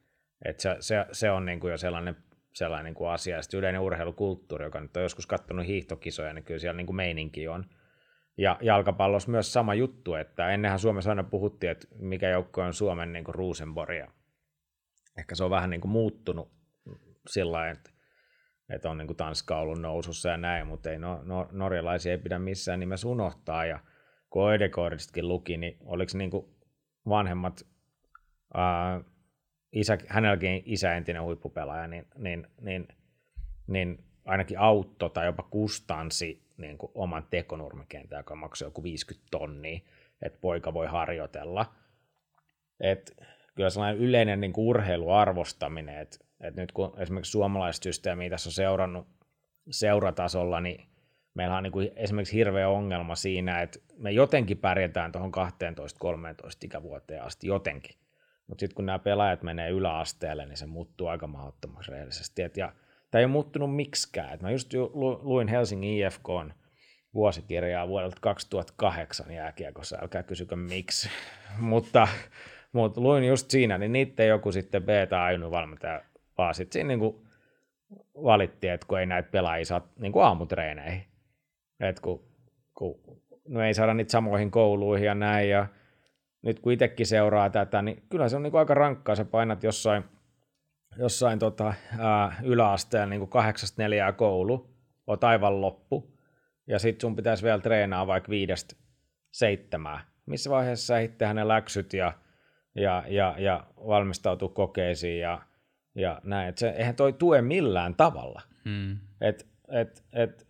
[0.59, 2.17] Se, se, se, on niin kuin jo sellainen,
[2.53, 3.43] sellainen kuin asia.
[3.43, 7.49] Sitten yleinen urheilukulttuuri, joka nyt on joskus katsonut hiihtokisoja, niin kyllä siellä niin kuin meininki
[7.49, 7.65] on.
[8.39, 13.13] Ja jalkapallossa myös sama juttu, että ennenhän Suomessa aina puhuttiin, että mikä joukko on Suomen
[13.13, 14.11] niin kuin Rosenborg.
[15.19, 16.53] Ehkä se on vähän niin kuin muuttunut
[17.29, 17.91] sillä että,
[18.69, 22.19] että on niin kuin Tanska ollut nousussa ja näin, mutta ei no, no, norjalaisia ei
[22.19, 23.65] pidä missään nimessä unohtaa.
[23.65, 23.81] Ja
[24.37, 26.47] kun Oedegaardistakin luki, niin oliko niin kuin
[27.09, 27.67] vanhemmat,
[28.55, 29.01] ää,
[29.73, 32.89] isä, hänelläkin isä entinen huippupelaaja, niin, niin, niin,
[33.67, 39.81] niin ainakin autto tai jopa kustansi niin kuin oman tekonurmikentän, joka maksoi joku 50 tonnia,
[40.23, 41.75] että poika voi harjoitella.
[42.81, 43.17] Et
[43.55, 48.53] kyllä sellainen yleinen niin kuin urheiluarvostaminen, että, että nyt kun esimerkiksi suomalaiset systeemiä tässä on
[48.53, 49.07] seurannut
[49.71, 50.96] seuratasolla, niin
[51.37, 55.39] meillä on niin kuin esimerkiksi hirveä ongelma siinä, että me jotenkin pärjätään tuohon 12-13
[56.65, 57.97] ikävuoteen asti, jotenkin.
[58.47, 62.43] Mutta sitten kun nämä pelaajat menee yläasteelle, niin se muuttuu aika mahdottomaksi rehellisesti.
[62.43, 62.73] Et ja
[63.11, 64.35] tämä ei ole muuttunut miksikään.
[64.35, 64.75] Et mä just
[65.23, 66.29] luin Helsingin IFK
[67.15, 71.09] vuosikirjaa vuodelta 2008 jääkiekossa, älkää kysykö miksi.
[71.59, 72.09] mutta,
[72.73, 76.03] mutta luin just siinä, niin niiden joku sitten beta ainut valmentaja
[76.39, 77.27] vaan sitten siinä niin
[78.15, 81.16] valittiin, että kun ei näitä pelaajia saa niin aamutreeneihin.
[81.81, 82.25] Että kun,
[82.75, 83.01] kun
[83.49, 85.67] no ei saada niitä samoihin kouluihin ja näin, ja
[86.43, 89.63] nyt kun itsekin seuraa tätä, niin kyllä se on niin kuin aika rankkaa, sä painat
[89.63, 90.05] jossain
[90.99, 96.17] jossain tota, ää, yläasteella niin kahdeksasta neljää koulu, oot aivan loppu,
[96.67, 98.77] ja sitten sun pitäisi vielä treenaa vaikka viidestä
[99.33, 100.05] seitsemää.
[100.27, 102.13] Missä vaiheessa sä tehdä ne läksyt ja,
[102.75, 105.43] ja, ja, ja valmistautua kokeisiin ja,
[105.95, 106.49] ja näin.
[106.49, 108.43] Et se, eihän toi tue millään tavalla.
[108.65, 108.99] Hmm.
[109.21, 110.47] Et, et, et,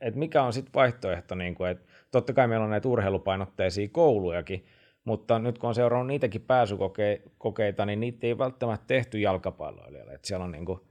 [0.00, 4.66] et mikä on sitten vaihtoehto, niin kuin, että totta kai meillä on näitä urheilupainotteisia koulujakin,
[5.04, 10.14] mutta nyt kun on seurannut niitäkin pääsykokeita, niin niitä ei välttämättä tehty jalkapalloilijalle.
[10.14, 10.86] Että siellä on niinku,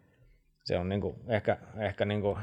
[0.63, 2.37] se on niinku ehkä, ehkä niinku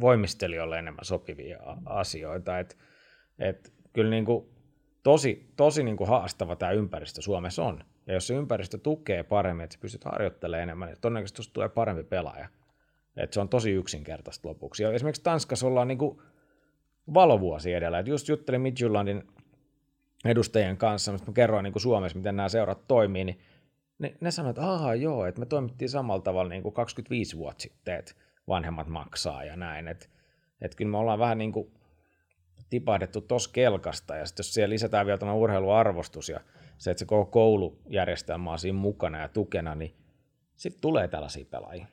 [0.00, 2.58] voimistelijoille enemmän sopivia asioita.
[2.58, 2.78] Et,
[3.38, 4.50] et kyllä niinku
[5.02, 7.84] tosi, tosi niinku haastava tämä ympäristö Suomessa on.
[8.06, 12.02] Ja jos se ympäristö tukee paremmin, että sä pystyt harjoittelemaan enemmän, niin todennäköisesti tulee parempi
[12.02, 12.48] pelaaja.
[13.16, 14.82] Et se on tosi yksinkertaista lopuksi.
[14.82, 16.22] Ja esimerkiksi Tanskassa ollaan niinku
[17.14, 17.98] valovuosi edellä.
[17.98, 19.28] Et just juttelin Midtjyllandin
[20.24, 23.40] edustajien kanssa, mistä kerroin niin kuin Suomessa, miten nämä seurat toimii, niin
[23.98, 27.62] ne, ne sanoivat, että aah joo, että me toimittiin samalla tavalla niin kuin 25 vuotta
[27.62, 28.14] sitten, että
[28.48, 29.88] vanhemmat maksaa ja näin.
[29.88, 30.06] Että,
[30.60, 31.72] että kyllä me ollaan vähän niin kuin
[32.70, 36.40] tipahdettu tuossa kelkasta, ja sitten jos siellä lisätään vielä tämä urheiluarvostus ja
[36.78, 39.94] se, että se koko koulujärjestelmä on siinä mukana ja tukena, niin
[40.56, 41.86] sitten tulee tällaisia pelaajia.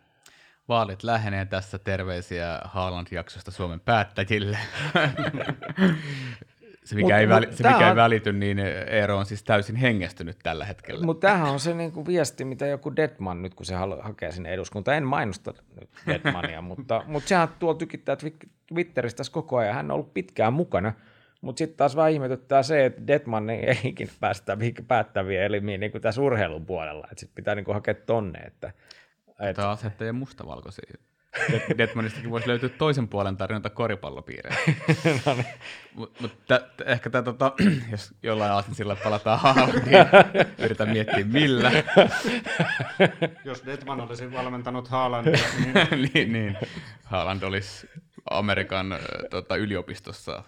[0.70, 4.58] Vaalit lähenee tässä terveisiä Haaland-jaksosta Suomen päättäjille.
[6.88, 9.76] Se, mikä, mut, ei, väli, se, mikä on, ei välity, niin Eero on siis täysin
[9.76, 11.06] hengästynyt tällä hetkellä.
[11.06, 14.98] Mutta tämähän on se niinku viesti, mitä joku Detman nyt, kun se hakee sinne eduskuntaan.
[14.98, 18.18] En mainosta nyt Detmania, mutta, mutta sehän tuolla tykittää
[18.68, 19.76] Twitteristä koko ajan.
[19.76, 20.94] Hän on ollut pitkään mukana.
[21.42, 26.02] Mutta sitten taas vähän ihmetyttää se, että Detman ei ikinä päästä päättäviä elimiin niin kuin
[26.02, 27.08] tässä urheilun puolella.
[27.16, 28.40] Sitten pitää niin kuin hakea tonne.
[28.40, 28.72] Että,
[29.56, 30.94] Tämä asettelee mustavalkoisia.
[31.78, 34.58] Detmanistakin voisi löytyä toisen puolen tarjonta koripallopiirejä.
[35.26, 35.46] no niin.
[35.94, 36.32] Mutta mut
[36.86, 37.52] ehkä tämä, tota,
[37.92, 39.98] jos jollain sillä palataan Haalandiin,
[40.66, 41.72] yritän miettiä millä.
[43.46, 46.10] jos Detman olisi valmentanut Haalandia, niin...
[46.14, 46.58] niin, niin.
[47.04, 47.90] Haaland olisi
[48.30, 48.96] Amerikan
[49.30, 50.44] tota, yliopistossa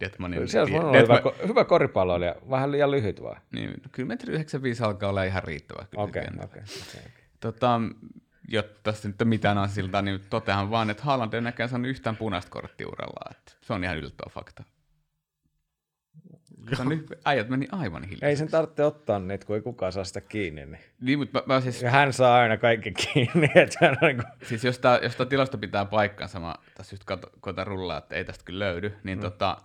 [0.00, 0.48] Detmanin...
[0.48, 0.94] Se olisi Detman...
[1.02, 3.40] hyvä, hyvä koripalloilija, vähän liian lyhyt vaan.
[3.52, 5.86] Niin, kyllä metri 95 alkaa olla ihan riittävä.
[5.96, 6.44] Okei, okei.
[6.44, 7.15] Okay, okay.
[7.40, 7.80] Tota,
[8.48, 12.88] jotta nyt mitään asilta, niin totehan vaan, että Haaland ei näkään saanut yhtään punaista korttia
[12.88, 13.30] uralla.
[13.30, 14.64] Että se on ihan yllättävä fakta.
[16.88, 18.28] nyt äijät meni aivan hiljaa.
[18.28, 20.66] Ei sen tarvitse ottaa niitä, kun ei kukaan saa sitä kiinni.
[20.66, 20.78] Niin.
[21.00, 21.82] niin mutta mä, mä siis...
[21.82, 23.50] Ja hän saa aina kaikki kiinni.
[23.62, 24.26] Että on niin kuin...
[24.42, 27.04] Siis jos tämä, jos tämä tilasto pitää paikkansa, mä tässä just
[27.40, 29.22] koitan rullaa, että ei tästä kyllä löydy, niin mm.
[29.22, 29.56] tota,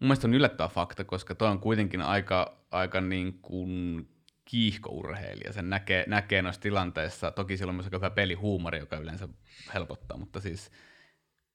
[0.00, 4.08] mun mielestä on yllättävä fakta, koska toi on kuitenkin aika, aika niin kuin
[4.44, 5.52] kiihkourheilija.
[5.52, 7.30] Sen näkee, näkee noissa tilanteissa.
[7.30, 9.28] Toki sillä on myös hyvä pelihuumori, joka yleensä
[9.74, 10.70] helpottaa, mutta siis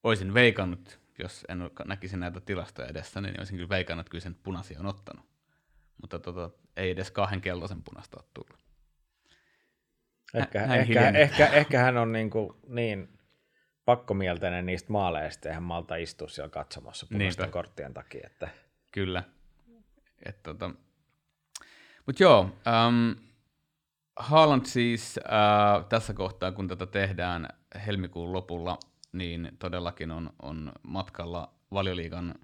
[0.02, 4.34] olisin veikannut, jos en näkisi näitä tilastoja edessä, niin olisin kyllä veikannut, että kyllä sen
[4.34, 5.26] punaisia on ottanut.
[6.02, 8.64] mutta tota, ei edes kahden keltaisen punaista ole tullut.
[10.34, 13.18] Ehkä, Näin ehkä, ehkä, ehkä hän on niin, kuin niin
[13.84, 17.52] pakkomielteinen niistä maaleista, eihän malta istua siellä katsomassa punaisten Niinpä.
[17.52, 18.26] korttien takia.
[18.26, 18.48] Että
[18.92, 19.22] Kyllä.
[20.26, 20.70] Et, tota.
[22.08, 23.16] Mutta joo, um,
[24.16, 27.48] Haaland siis äh, tässä kohtaa, kun tätä tehdään
[27.86, 28.78] helmikuun lopulla,
[29.12, 32.34] niin todellakin on, on matkalla valioliigan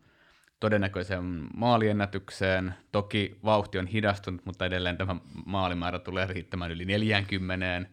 [0.61, 2.74] todennäköiseen maaliennätykseen.
[2.92, 7.88] Toki vauhti on hidastunut, mutta edelleen tämä maalimäärä tulee riittämään yli 40,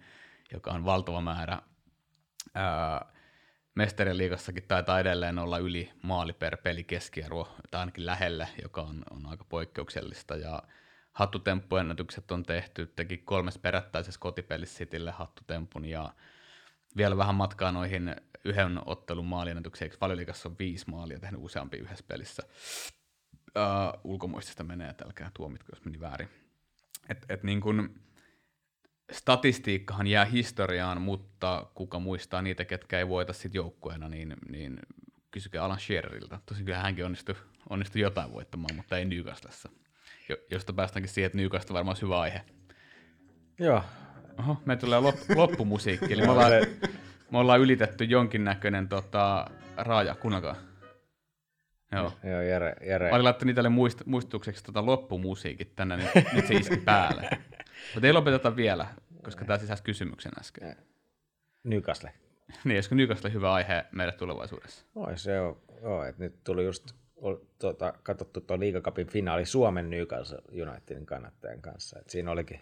[0.53, 1.61] joka on valtava määrä.
[2.55, 3.05] Ää,
[3.75, 9.03] Mestarien liigassakin taitaa edelleen olla yli maali per peli keskiarvo, tai ainakin lähelle, joka on,
[9.11, 10.35] on aika poikkeuksellista.
[10.35, 10.63] Ja
[11.11, 16.13] hattutemppuennätykset on tehty, teki kolmes perättäisessä kotipelissä Citylle hattutempun, ja
[16.97, 22.05] vielä vähän matkaa noihin yhden ottelun maaliennätyksiin, eikö valioliigassa on viisi maalia tehnyt useampi yhdessä
[22.07, 22.43] pelissä.
[23.57, 26.29] Uh, ulkomuistista menee, että älkää tuomitko, jos meni väärin.
[27.09, 28.01] Et, et niin kun,
[29.11, 34.79] statistiikkahan jää historiaan, mutta kuka muistaa niitä, ketkä ei voita sit joukkueena, niin, niin
[35.31, 36.39] kysykää Alan Shearerilta.
[36.45, 37.35] Tosin kyllä hänkin onnistui,
[37.69, 39.69] onnistui jotain voittamaan, mutta ei Newcastlessa.
[40.29, 42.41] Jo, josta päästäänkin siihen, että Newcastle varmaan olisi hyvä aihe.
[43.59, 43.83] joo,
[44.39, 46.51] Oho, me tulee lop, loppumusiikki, eli me ollaan,
[47.31, 50.55] me ollaan ylitetty jonkinnäköinen tota, raaja, kuunnelkaa.
[51.91, 52.13] Joo.
[52.23, 53.09] joo Jere, Jere.
[53.09, 57.29] Mä olin laittanut itselle muist, muistutukseksi tota loppumusiikit tänne, nyt, nyt se iski päälle.
[57.93, 58.87] Mutta ei lopeteta vielä,
[59.23, 60.75] koska tämä sisälsi kysymyksen äsken.
[61.63, 62.13] Newcastle.
[62.63, 64.85] Niin, olisiko Newcastle hyvä aihe meille tulevaisuudessa?
[64.95, 69.89] Oi se on, joo, että nyt tuli just ol- tota, katsottu tuo liigakapin finaali Suomen
[69.89, 71.99] Newcastle Unitedin kannattajan kanssa.
[71.99, 72.59] Et siinä olikin,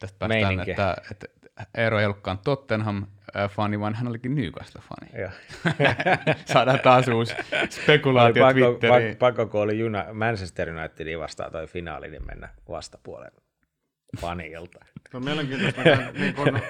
[0.00, 0.70] Tästä päästään, Meininki.
[0.70, 1.26] että, että
[1.76, 5.10] Eero ei ollutkaan Tottenham-fani, vaan hän olikin Newcastle-fani.
[6.52, 7.34] Saadaan taas uusi
[7.70, 9.16] spekulaatio pakko, Twitteriin.
[9.16, 13.32] pakko, pakko, kun oli Juna, Manchester Unitedin vastaan toi finaali, niin mennä vastapuolen
[14.20, 14.78] fanilta.
[15.10, 15.82] Se on mielenkiintoista,
[16.18, 16.60] niin kun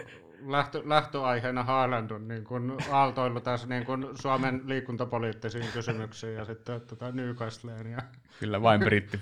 [0.47, 6.81] lähtö, lähtöaiheena Haaland on niin kun aaltoillut tässä niin kun Suomen liikuntapoliittisiin kysymyksiin ja sitten
[6.81, 7.87] tota Newcastleen.
[7.87, 7.99] Ja...
[8.41, 9.21] Kyllä vain britti,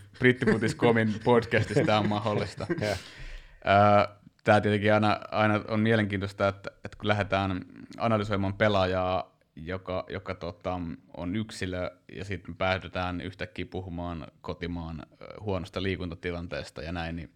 [1.25, 2.67] podcastista on mahdollista.
[2.81, 2.97] Ja.
[4.45, 7.65] Tämä tietenkin aina, aina on mielenkiintoista, että, että kun lähdetään
[7.99, 10.81] analysoimaan pelaajaa, joka, joka tota,
[11.17, 15.03] on yksilö, ja sitten päädytään yhtäkkiä puhumaan kotimaan
[15.41, 17.31] huonosta liikuntatilanteesta ja näin, niin,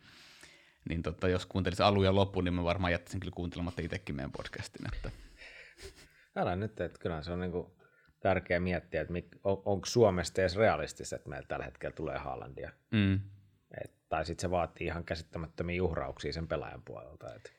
[0.88, 4.32] niin tota, jos kuuntelisi alun ja lopun, niin mä varmaan jättäisin kyllä kuuntelematta itsekin meidän
[4.32, 4.86] podcastin.
[4.94, 5.10] Että.
[6.36, 7.76] Älä nyt, että kyllä se on niinku
[8.20, 9.14] tärkeää miettiä, että
[9.44, 12.70] on, onko Suomesta edes realistista, että meillä tällä hetkellä tulee Haalandia.
[12.90, 13.20] Mm.
[13.84, 17.34] Et, tai sitten se vaatii ihan käsittämättömiä uhrauksia sen pelaajan puolelta.
[17.34, 17.52] Et,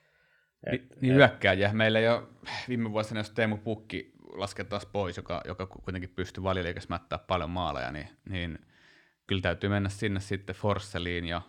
[0.72, 1.74] Ni, niin hyökkääjä.
[1.74, 2.24] Meillä ei ole
[2.68, 7.92] viime vuosina, jos Teemu Pukki lasketaan pois, joka, joka kuitenkin pystyy valioliikassa mättää paljon maaleja,
[7.92, 8.60] niin, niin
[9.28, 11.42] kyllä täytyy mennä sinne sitten Forsseliin ja,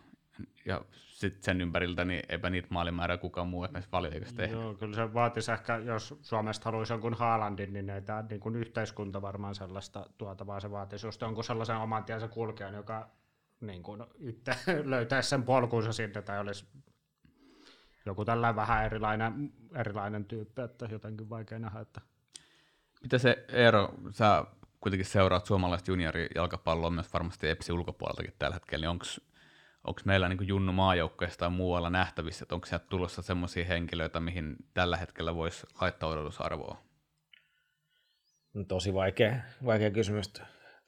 [0.66, 0.84] ja
[1.22, 4.54] sitten sen ympäriltä, niin eipä niitä maalimäärää kukaan muu näissä valioliikassa tehdä.
[4.54, 8.56] Joo, kyllä se vaatisi ehkä, jos Suomesta haluaisi jonkun Haalandin, niin ei tämä niin kuin
[8.56, 13.10] yhteiskunta varmaan sellaista tuota, vaan se vaatisi just jonkun sellaisen oman tiensä kulkijan, joka
[13.60, 16.66] niin kuin itse löytäisi sen polkunsa sinne tai olisi
[18.06, 22.00] joku tällainen vähän erilainen, erilainen tyyppi, että jotenkin vaikea nähdä, että
[23.02, 24.44] Mitä se Eero, sä
[24.80, 29.04] kuitenkin seuraat suomalaista juniorijalkapalloa myös varmasti EPSin ulkopuoleltakin tällä hetkellä, niin onko
[30.04, 34.96] meillä niin Junnu maajoukkoista tai muualla nähtävissä, että onko sieltä tulossa semmoisia henkilöitä, mihin tällä
[34.96, 36.82] hetkellä voisi laittaa odotusarvoa?
[38.54, 40.32] No, tosi vaikea, vaikea kysymys.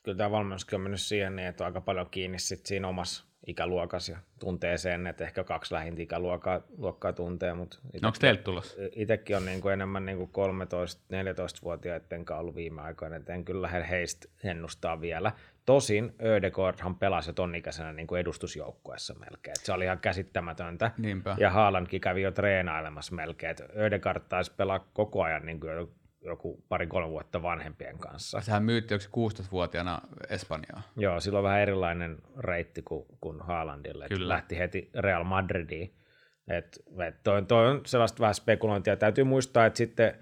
[0.04, 3.24] Kyllä tämä valmennuskin on mennyt siihen, niin että on aika paljon kiinni sit siinä omassa
[3.46, 8.42] ikäluokassa ja tuntee sen, että ehkä kaksi lähintä ikäluokkaa luokkaa tuntee, mutta No, onko teiltä
[8.42, 8.76] tulossa?
[8.96, 13.62] itsekin on niin kuin enemmän niin kuin 13-14-vuotiaiden kanssa ollut viime aikoina, että en kyllä
[13.62, 15.32] lähde heistä ennustaa vielä.
[15.66, 20.90] Tosin Ödegårdhan pelasi jo ton ikäisenä niin kuin edustusjoukkueessa melkein, se oli ihan käsittämätöntä.
[20.98, 21.36] Niinpä.
[21.38, 25.72] Ja Haalandkin kävi jo treenailemassa melkein, että Ödegård taisi pelaa koko ajan niin kuin
[26.24, 28.40] joku pari-kolme vuotta vanhempien kanssa.
[28.40, 30.82] Sehän myytti onko se 16-vuotiaana Espanjaa.
[30.96, 34.04] Joo, sillä on vähän erilainen reitti kuin, kuin Haalandille.
[34.04, 34.34] että Kyllä.
[34.34, 35.94] Lähti heti Real Madridiin.
[36.48, 38.96] Et, et toi, toi, on sellaista vähän spekulointia.
[38.96, 40.14] Täytyy muistaa, että sitten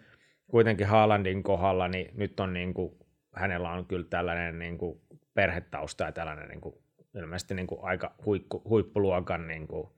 [0.51, 2.99] kuitenkin Haalandin kohdalla, niin nyt on niin kuin,
[3.35, 5.01] hänellä on kyllä tällainen niin kuin
[5.35, 6.75] perhetausta ja tällainen niin kuin,
[7.15, 9.89] ilmeisesti niin kuin aika huikku, huippuluokan niin kuin,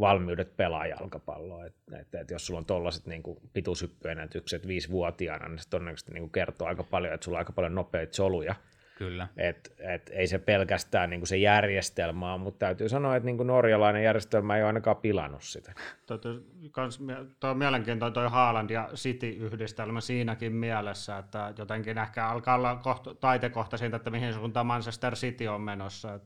[0.00, 1.66] valmiudet pelaa jalkapalloa.
[1.66, 6.32] Et, et, et jos sulla on tollaiset niin pituushyppyennätykset viisivuotiaana, niin se todennäköisesti niin kuin
[6.32, 8.54] kertoo aika paljon, että sulla on aika paljon nopeita soluja.
[9.00, 9.28] Kyllä.
[9.36, 13.36] Et, et ei se pelkästään niin kuin se järjestelmä on, mutta täytyy sanoa, että niin
[13.36, 15.72] kuin norjalainen järjestelmä ei ole ainakaan pilannut sitä.
[16.06, 23.14] Toi on mielenkiintoinen toi Haaland ja City-yhdistelmä siinäkin mielessä, että jotenkin ehkä alkaa olla kohta,
[23.14, 26.14] taitekohta siitä, että mihin suuntaan Manchester City on menossa.
[26.14, 26.22] Et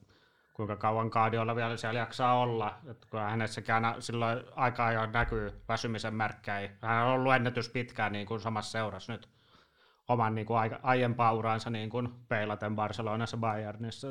[0.52, 2.78] kuinka kauan Kaadiolla vielä siellä jaksaa olla.
[2.90, 6.70] Että kun hänessäkään silloin aikaa jo näkyy väsymisen merkkejä.
[6.82, 9.33] Hän on ollut ennätys pitkään niin kuin samassa seurassa nyt
[10.08, 14.08] oman niin kuin aiempaa uraansa niin kuin peilaten Barcelonassa Bayernissa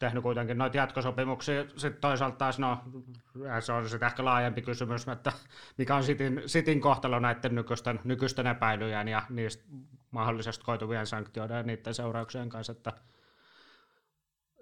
[0.00, 1.64] tehnyt kuitenkin noita jatkosopimuksia.
[1.76, 2.78] Sitten toisaalta taas, no,
[3.60, 5.32] se on sitten ehkä laajempi kysymys, että
[5.78, 9.64] mikä on Sitin, Sitin kohtalo näiden nykyisten, nykyisten epäilyjen ja niistä
[10.10, 12.92] mahdollisesti koituvien sanktioiden ja niiden seurauksien kanssa, että,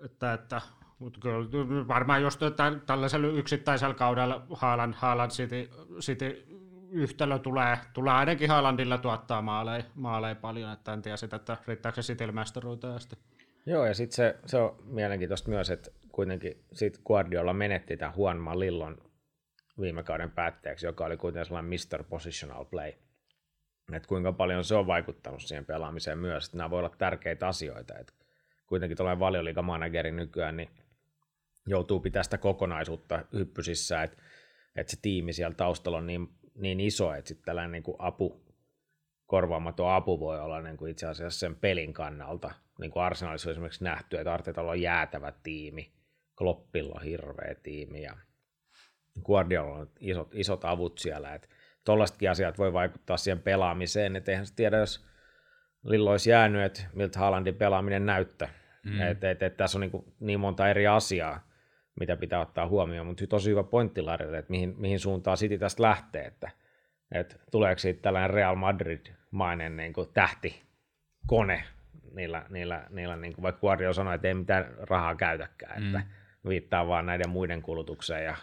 [0.05, 0.61] että, että
[0.99, 1.39] mutta kyllä
[1.89, 2.41] varmaan just
[2.87, 5.71] tällaisella yksittäisellä kaudella Haaland, Haaland City,
[6.01, 6.47] City
[6.91, 12.03] yhtälö tulee, tulee ainakin Haalandilla tuottaa maaleja, maaleja paljon, että en tiedä sitä, että riittääkö
[12.03, 13.17] se mestaruuteen asti.
[13.67, 18.41] Joo, ja sitten se, se on mielenkiintoista myös, että kuitenkin sit Guardiola menetti tämän Juan
[18.41, 18.99] Malillon
[19.81, 22.05] viime kauden päätteeksi, joka oli kuitenkin sellainen Mr.
[22.05, 22.93] Positional Play.
[23.93, 27.99] Et kuinka paljon se on vaikuttanut siihen pelaamiseen myös, että nämä voi olla tärkeitä asioita.
[27.99, 28.15] Et
[28.67, 30.71] kuitenkin tuollainen valioliikamanageri nykyään niin
[31.67, 34.23] joutuu pitää sitä kokonaisuutta hyppysissä, että
[34.79, 36.29] että se tiimi siellä taustalla on niin,
[36.59, 38.41] niin iso, että sitten tällainen niin kuin apu,
[39.27, 43.51] korvaamaton apu voi olla niin kuin itse asiassa sen pelin kannalta niin kuin Arsenalissa on
[43.51, 45.93] esimerkiksi nähty, että Artetalla on jäätävä tiimi,
[46.39, 48.17] Kloppilla on hirveä tiimi ja
[49.25, 51.49] Guardiola on isot, isot avut siellä, että
[51.85, 55.07] tollaisetkin asiat voi vaikuttaa siihen pelaamiseen, että eihän se tiedä, jos
[55.85, 58.49] Lillo olisi jäänyt, että miltä Haalandin pelaaminen näyttää.
[58.85, 59.01] Mm.
[59.01, 61.48] Että et, et, tässä on niin, kuin niin monta eri asiaa,
[62.01, 65.83] mitä pitää ottaa huomioon, mutta tosi hyvä pointti Larille, että mihin, mihin suuntaan City tästä
[65.83, 66.51] lähtee, että,
[67.13, 70.63] että tuleeko siitä tällainen Real Madrid-mainen niin kuin tähti,
[71.27, 71.65] kone,
[72.15, 76.49] niillä, niillä, niillä niin kuin vaikka Guardiola sanoi, että ei mitään rahaa käytäkään, että mm.
[76.49, 78.37] viittaa vaan näiden muiden kulutukseen ja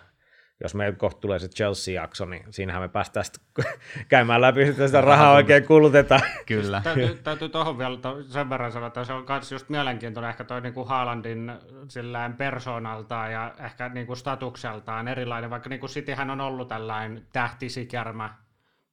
[0.63, 3.25] jos meillä kohta tulee se Chelsea-jakso, niin siinähän me päästään
[4.09, 6.21] käymään läpi, että sitä rahaa oikein kulutetaan.
[6.45, 6.81] Kyllä.
[6.83, 10.43] täytyy, täytyy tuohon vielä to, sen verran sanoa, että se on myös just mielenkiintoinen ehkä
[10.43, 11.51] toi niinku Haalandin
[11.87, 18.35] sillään persoonaltaan ja ehkä niinku statukseltaan erilainen, vaikka niinku Cityhän on ollut tällainen tähtisikärmä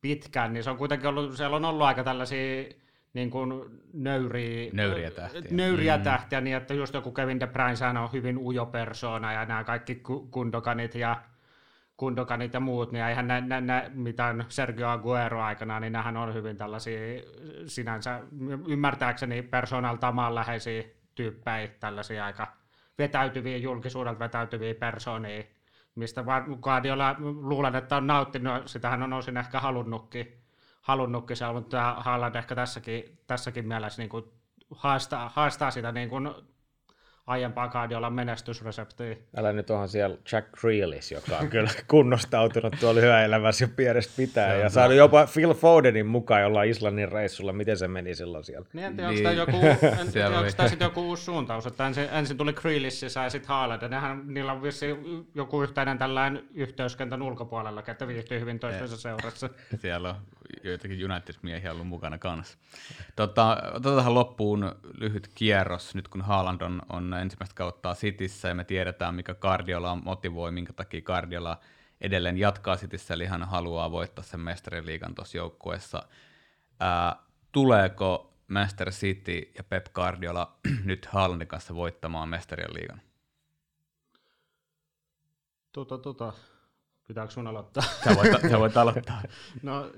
[0.00, 2.64] pitkään, niin se on kuitenkin ollut, siellä on ollut aika tällaisia
[3.14, 6.02] niin kuin nöyriä, nöyriä tähtiä, nöyriä mm.
[6.02, 10.02] tähtiä niin että just joku Kevin De Bruyne on hyvin ujo persona ja nämä kaikki
[10.30, 11.22] kundokanit ja
[12.02, 16.34] kundokanit ja muut, niin eihän nä, nä, nä, mitään Sergio Aguero aikana, niin nämähän on
[16.34, 17.00] hyvin tällaisia
[17.66, 18.20] sinänsä
[18.68, 20.82] ymmärtääkseni persoonalta maanläheisiä
[21.14, 22.46] tyyppejä, tällaisia aika
[22.98, 25.44] vetäytyviä, julkisuudelta vetäytyviä persoonia,
[25.94, 26.24] mistä
[26.62, 30.42] Guardiola luulen, että on nauttinut, sitähän on osin ehkä halunnutkin,
[30.80, 34.24] halunnutkin siellä, mutta Haaland ehkä tässäkin, tässäkin mielessä niin kuin
[34.70, 36.30] haastaa, haastaa sitä niin kuin
[37.26, 39.16] aiempaa Guardiolan menestysreseptiä.
[39.36, 44.12] Älä nyt onhan siellä Jack Grealish, joka on kyllä kunnostautunut tuolla hyvä elämässä jo pienestä
[44.16, 47.52] pitää ja saanut jopa Phil Fodenin mukaan jollain Islannin reissulla.
[47.52, 48.66] Miten se meni silloin siellä?
[48.72, 49.56] Niin, en tiedä, onko tämä joku,
[50.00, 53.48] en tiedä, onko tämä sitten joku uusi suuntaus, että ensin, ensin tuli Grealish ja sitten
[53.48, 53.88] Haaland.
[53.88, 54.86] Nehän, niillä on vissi
[55.34, 59.48] joku yhteinen tällainen yhteyskentän ulkopuolella, että viihtyy hyvin toistensa seurassa.
[59.82, 60.16] Siellä on
[60.64, 62.58] joitakin United-miehiä ollut mukana kanssa.
[63.16, 68.64] Tota, otetaan loppuun lyhyt kierros, nyt kun Haaland on, on ensimmäistä kautta Cityssä ja me
[68.64, 71.60] tiedetään, mikä Guardiola motivoi, minkä takia Guardiola
[72.00, 76.02] edelleen jatkaa Cityssä, eli hän haluaa voittaa sen mestariliigan tuossa joukkueessa.
[76.80, 77.16] Ää,
[77.52, 83.00] tuleeko Master City ja Pep Guardiola nyt Haalandin kanssa voittamaan mestarien liigan?
[85.72, 86.32] Tota, tota.
[87.08, 87.82] Pitääkö sun aloittaa?
[88.04, 89.22] Sä voit, sä voit aloittaa.
[89.62, 89.90] no,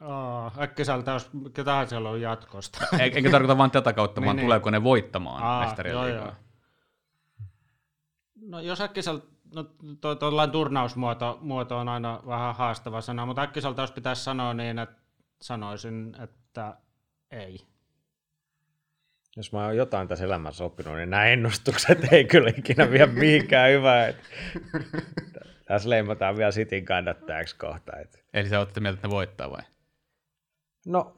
[0.00, 2.86] Aa, äkkiseltä, jos ketään siellä on jatkosta.
[3.00, 4.44] Eikä tarkoita vain tätä kautta, niin, vaan niin.
[4.44, 6.32] tuleeko ne voittamaan Aa, mestarien joo, joo.
[8.46, 9.64] No jos äkkiseltä, no
[10.18, 14.78] tuollainen to, turnausmuoto muoto on aina vähän haastava sana, mutta äkkiseltä jos pitäisi sanoa niin,
[14.78, 15.02] että
[15.42, 16.76] sanoisin, että
[17.30, 17.66] ei.
[19.36, 23.70] Jos mä oon jotain tässä elämässä oppinut, niin nämä ennustukset ei kyllä ikinä vie mihinkään
[23.70, 24.12] hyvää.
[25.68, 27.96] Tässä leimataan vielä Cityn kannattajaksi kohta.
[27.96, 28.24] Et.
[28.34, 29.62] Eli sä oot mieltä, että ne voittaa vai?
[30.86, 31.16] No,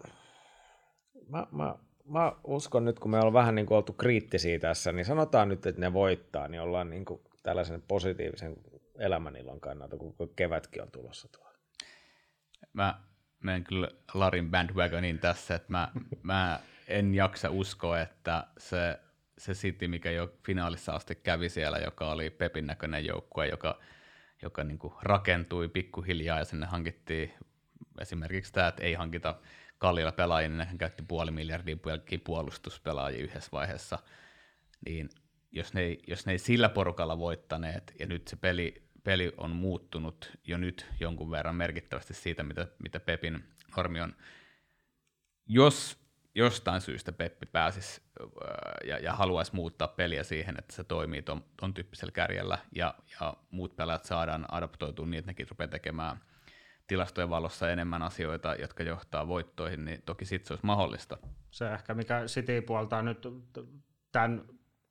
[1.28, 5.04] mä, mä, mä uskon nyt, kun me ollaan vähän niin kuin oltu kriittisiä tässä, niin
[5.04, 8.56] sanotaan nyt, että ne voittaa, niin ollaan niin kuin tällaisen positiivisen
[8.98, 11.58] elämänilon kannalta, kun kevätkin on tulossa tuolla.
[12.72, 13.00] Mä
[13.42, 15.88] menen kyllä Larin bandwagonin tässä, että mä,
[16.22, 18.98] mä en jaksa uskoa, että se,
[19.38, 23.80] se City, mikä jo finaalissa asti kävi siellä, joka oli Pepin näköinen joukkue, joka,
[24.42, 27.34] joka niin kuin rakentui pikkuhiljaa ja sinne hankittiin
[28.00, 29.40] esimerkiksi tämä, että ei hankita
[29.78, 31.76] kalliilla pelaajia, niin hän käytti puoli miljardia
[32.24, 33.98] puolustuspelaajia yhdessä vaiheessa,
[34.86, 35.08] niin
[35.52, 39.50] jos ne, ei, jos ne ei sillä porukalla voittaneet, ja nyt se peli, peli on
[39.50, 43.44] muuttunut jo nyt jonkun verran merkittävästi siitä, mitä, mitä Pepin
[43.76, 44.16] normi on.
[45.46, 48.02] Jos jostain syystä Peppi pääsisi
[48.84, 53.36] ja, ja haluaisi muuttaa peliä siihen, että se toimii ton, ton tyyppisellä kärjellä ja, ja
[53.50, 56.20] muut pelaajat saadaan adaptoitua niin, että nekin rupeaa tekemään
[56.86, 61.18] tilastojen valossa enemmän asioita, jotka johtaa voittoihin, niin toki sitten se olisi mahdollista.
[61.50, 63.28] Se ehkä, mikä City puoltaa nyt
[64.12, 64.44] tämän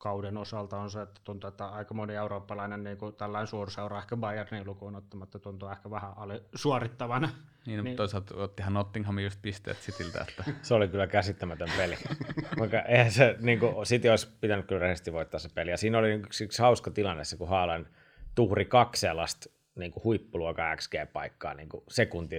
[0.03, 4.17] kauden osalta on se, että tuntuu, että aika moni eurooppalainen niin kuin tällainen suurseura, ehkä
[4.17, 7.29] Bayernin lukuun ottamatta, tuntuu ehkä vähän ali suorittavana.
[7.65, 7.95] Niin, niin.
[7.95, 10.25] toisaalta ottihan Nottinghamin just pisteet Cityltä.
[10.29, 10.43] Että...
[10.61, 11.97] se oli kyllä käsittämätön peli.
[12.59, 15.71] Vaikka eihän se, niin kuin, City olisi pitänyt kyllä rehellisesti voittaa se peli.
[15.71, 17.87] Ja siinä oli yksi, yksi hauska tilanne, se kun Haalan
[18.35, 21.83] tuhri kaksi sellaista niin kuin huippuluokan XG-paikkaa niin kuin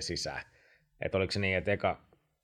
[0.00, 0.42] sisään.
[1.00, 2.00] Että oliko se niin, että eka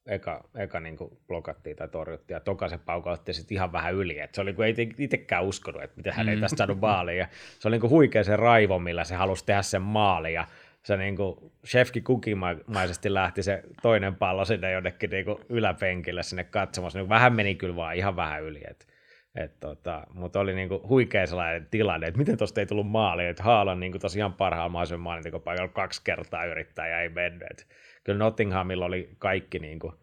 [0.07, 4.19] eka, eka niin kuin blokattiin tai torjuttiin, ja toka se paukautti sitten ihan vähän yli.
[4.19, 6.33] Et se oli kuin ei itsekään uskonut, että miten hän mm.
[6.33, 7.19] ei tästä saanut maaliin.
[7.19, 7.29] Ja
[7.59, 10.47] se oli niin kuin huikea se raivo, millä se halusi tehdä sen maalin, ja
[10.83, 16.45] se niin kuin chefki kukimaisesti lähti se toinen pallo sinne jonnekin niin kuin yläpenkille sinne
[16.45, 16.99] katsomassa.
[16.99, 18.61] Niin vähän meni kyllä vaan ihan vähän yli.
[18.71, 18.87] Et,
[19.35, 23.43] et tota, mutta oli niinku huikea sellainen tilanne, että miten tuosta ei tullut maali, että
[23.43, 27.67] Haalan niinku tosiaan parhaan mahdollisen maalintekopaikalla kaksi kertaa yrittää ja ei mennyt.
[28.05, 29.95] kyllä Nottinghamilla oli kaikki niinku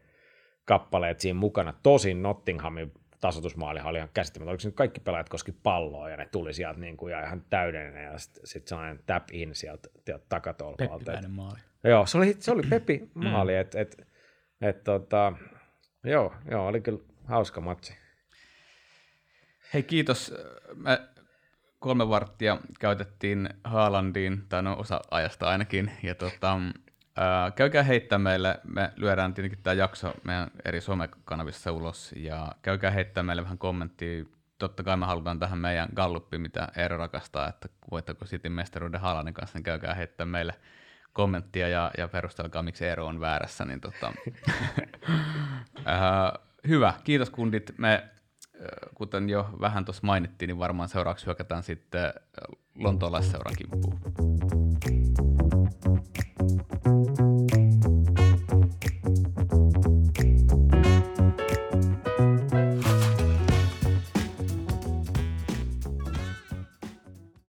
[0.66, 1.74] kappaleet siinä mukana.
[1.84, 4.50] Tosin Nottinghamin tasoitusmaalihan oli ihan käsittämättä.
[4.50, 8.04] Oliko nyt kaikki pelaajat koski palloa ja ne tuli sieltä niin kuin, ja ihan täydellinen
[8.04, 9.90] ja sitten sit sellainen tap in sieltä,
[10.30, 10.94] takatolpalta.
[10.94, 11.60] Peppiläinen maali.
[11.84, 13.28] Joo, se oli, se oli Peppi mm.
[13.28, 13.52] maali.
[13.52, 13.60] Mm.
[13.60, 14.08] Et, et,
[14.62, 15.34] et, tota,
[16.04, 18.07] joo, joo, oli kyllä hauska matsi.
[19.74, 20.34] Hei kiitos.
[20.76, 21.02] Me
[21.80, 26.60] kolme varttia käytettiin Haalandiin, tai no osa ajasta ainakin, ja tota,
[27.16, 32.92] ää, käykää heittää meille, me lyödään tietenkin tämä jakso meidän eri somekanavissa ulos, ja käykää
[32.92, 34.26] heittää meille vähän kommenttia.
[34.58, 39.34] Totta kai me halutaan tähän meidän galluppi, mitä Eero rakastaa, että voittako Cityn mestaruuden Haalandin
[39.34, 40.54] kanssa, niin käykää heittää meille
[41.14, 43.66] kommenttia ja, ja perustelkaa, miksi Eero on väärässä.
[43.66, 44.14] Niin tota,
[45.86, 47.74] ää, hyvä, kiitos kundit.
[47.78, 48.10] Me
[48.96, 52.14] kuten jo vähän tuossa mainittiin, niin varmaan seuraavaksi hyökätään sitten äh,
[52.76, 54.00] lontoolaisseuran kimppuun.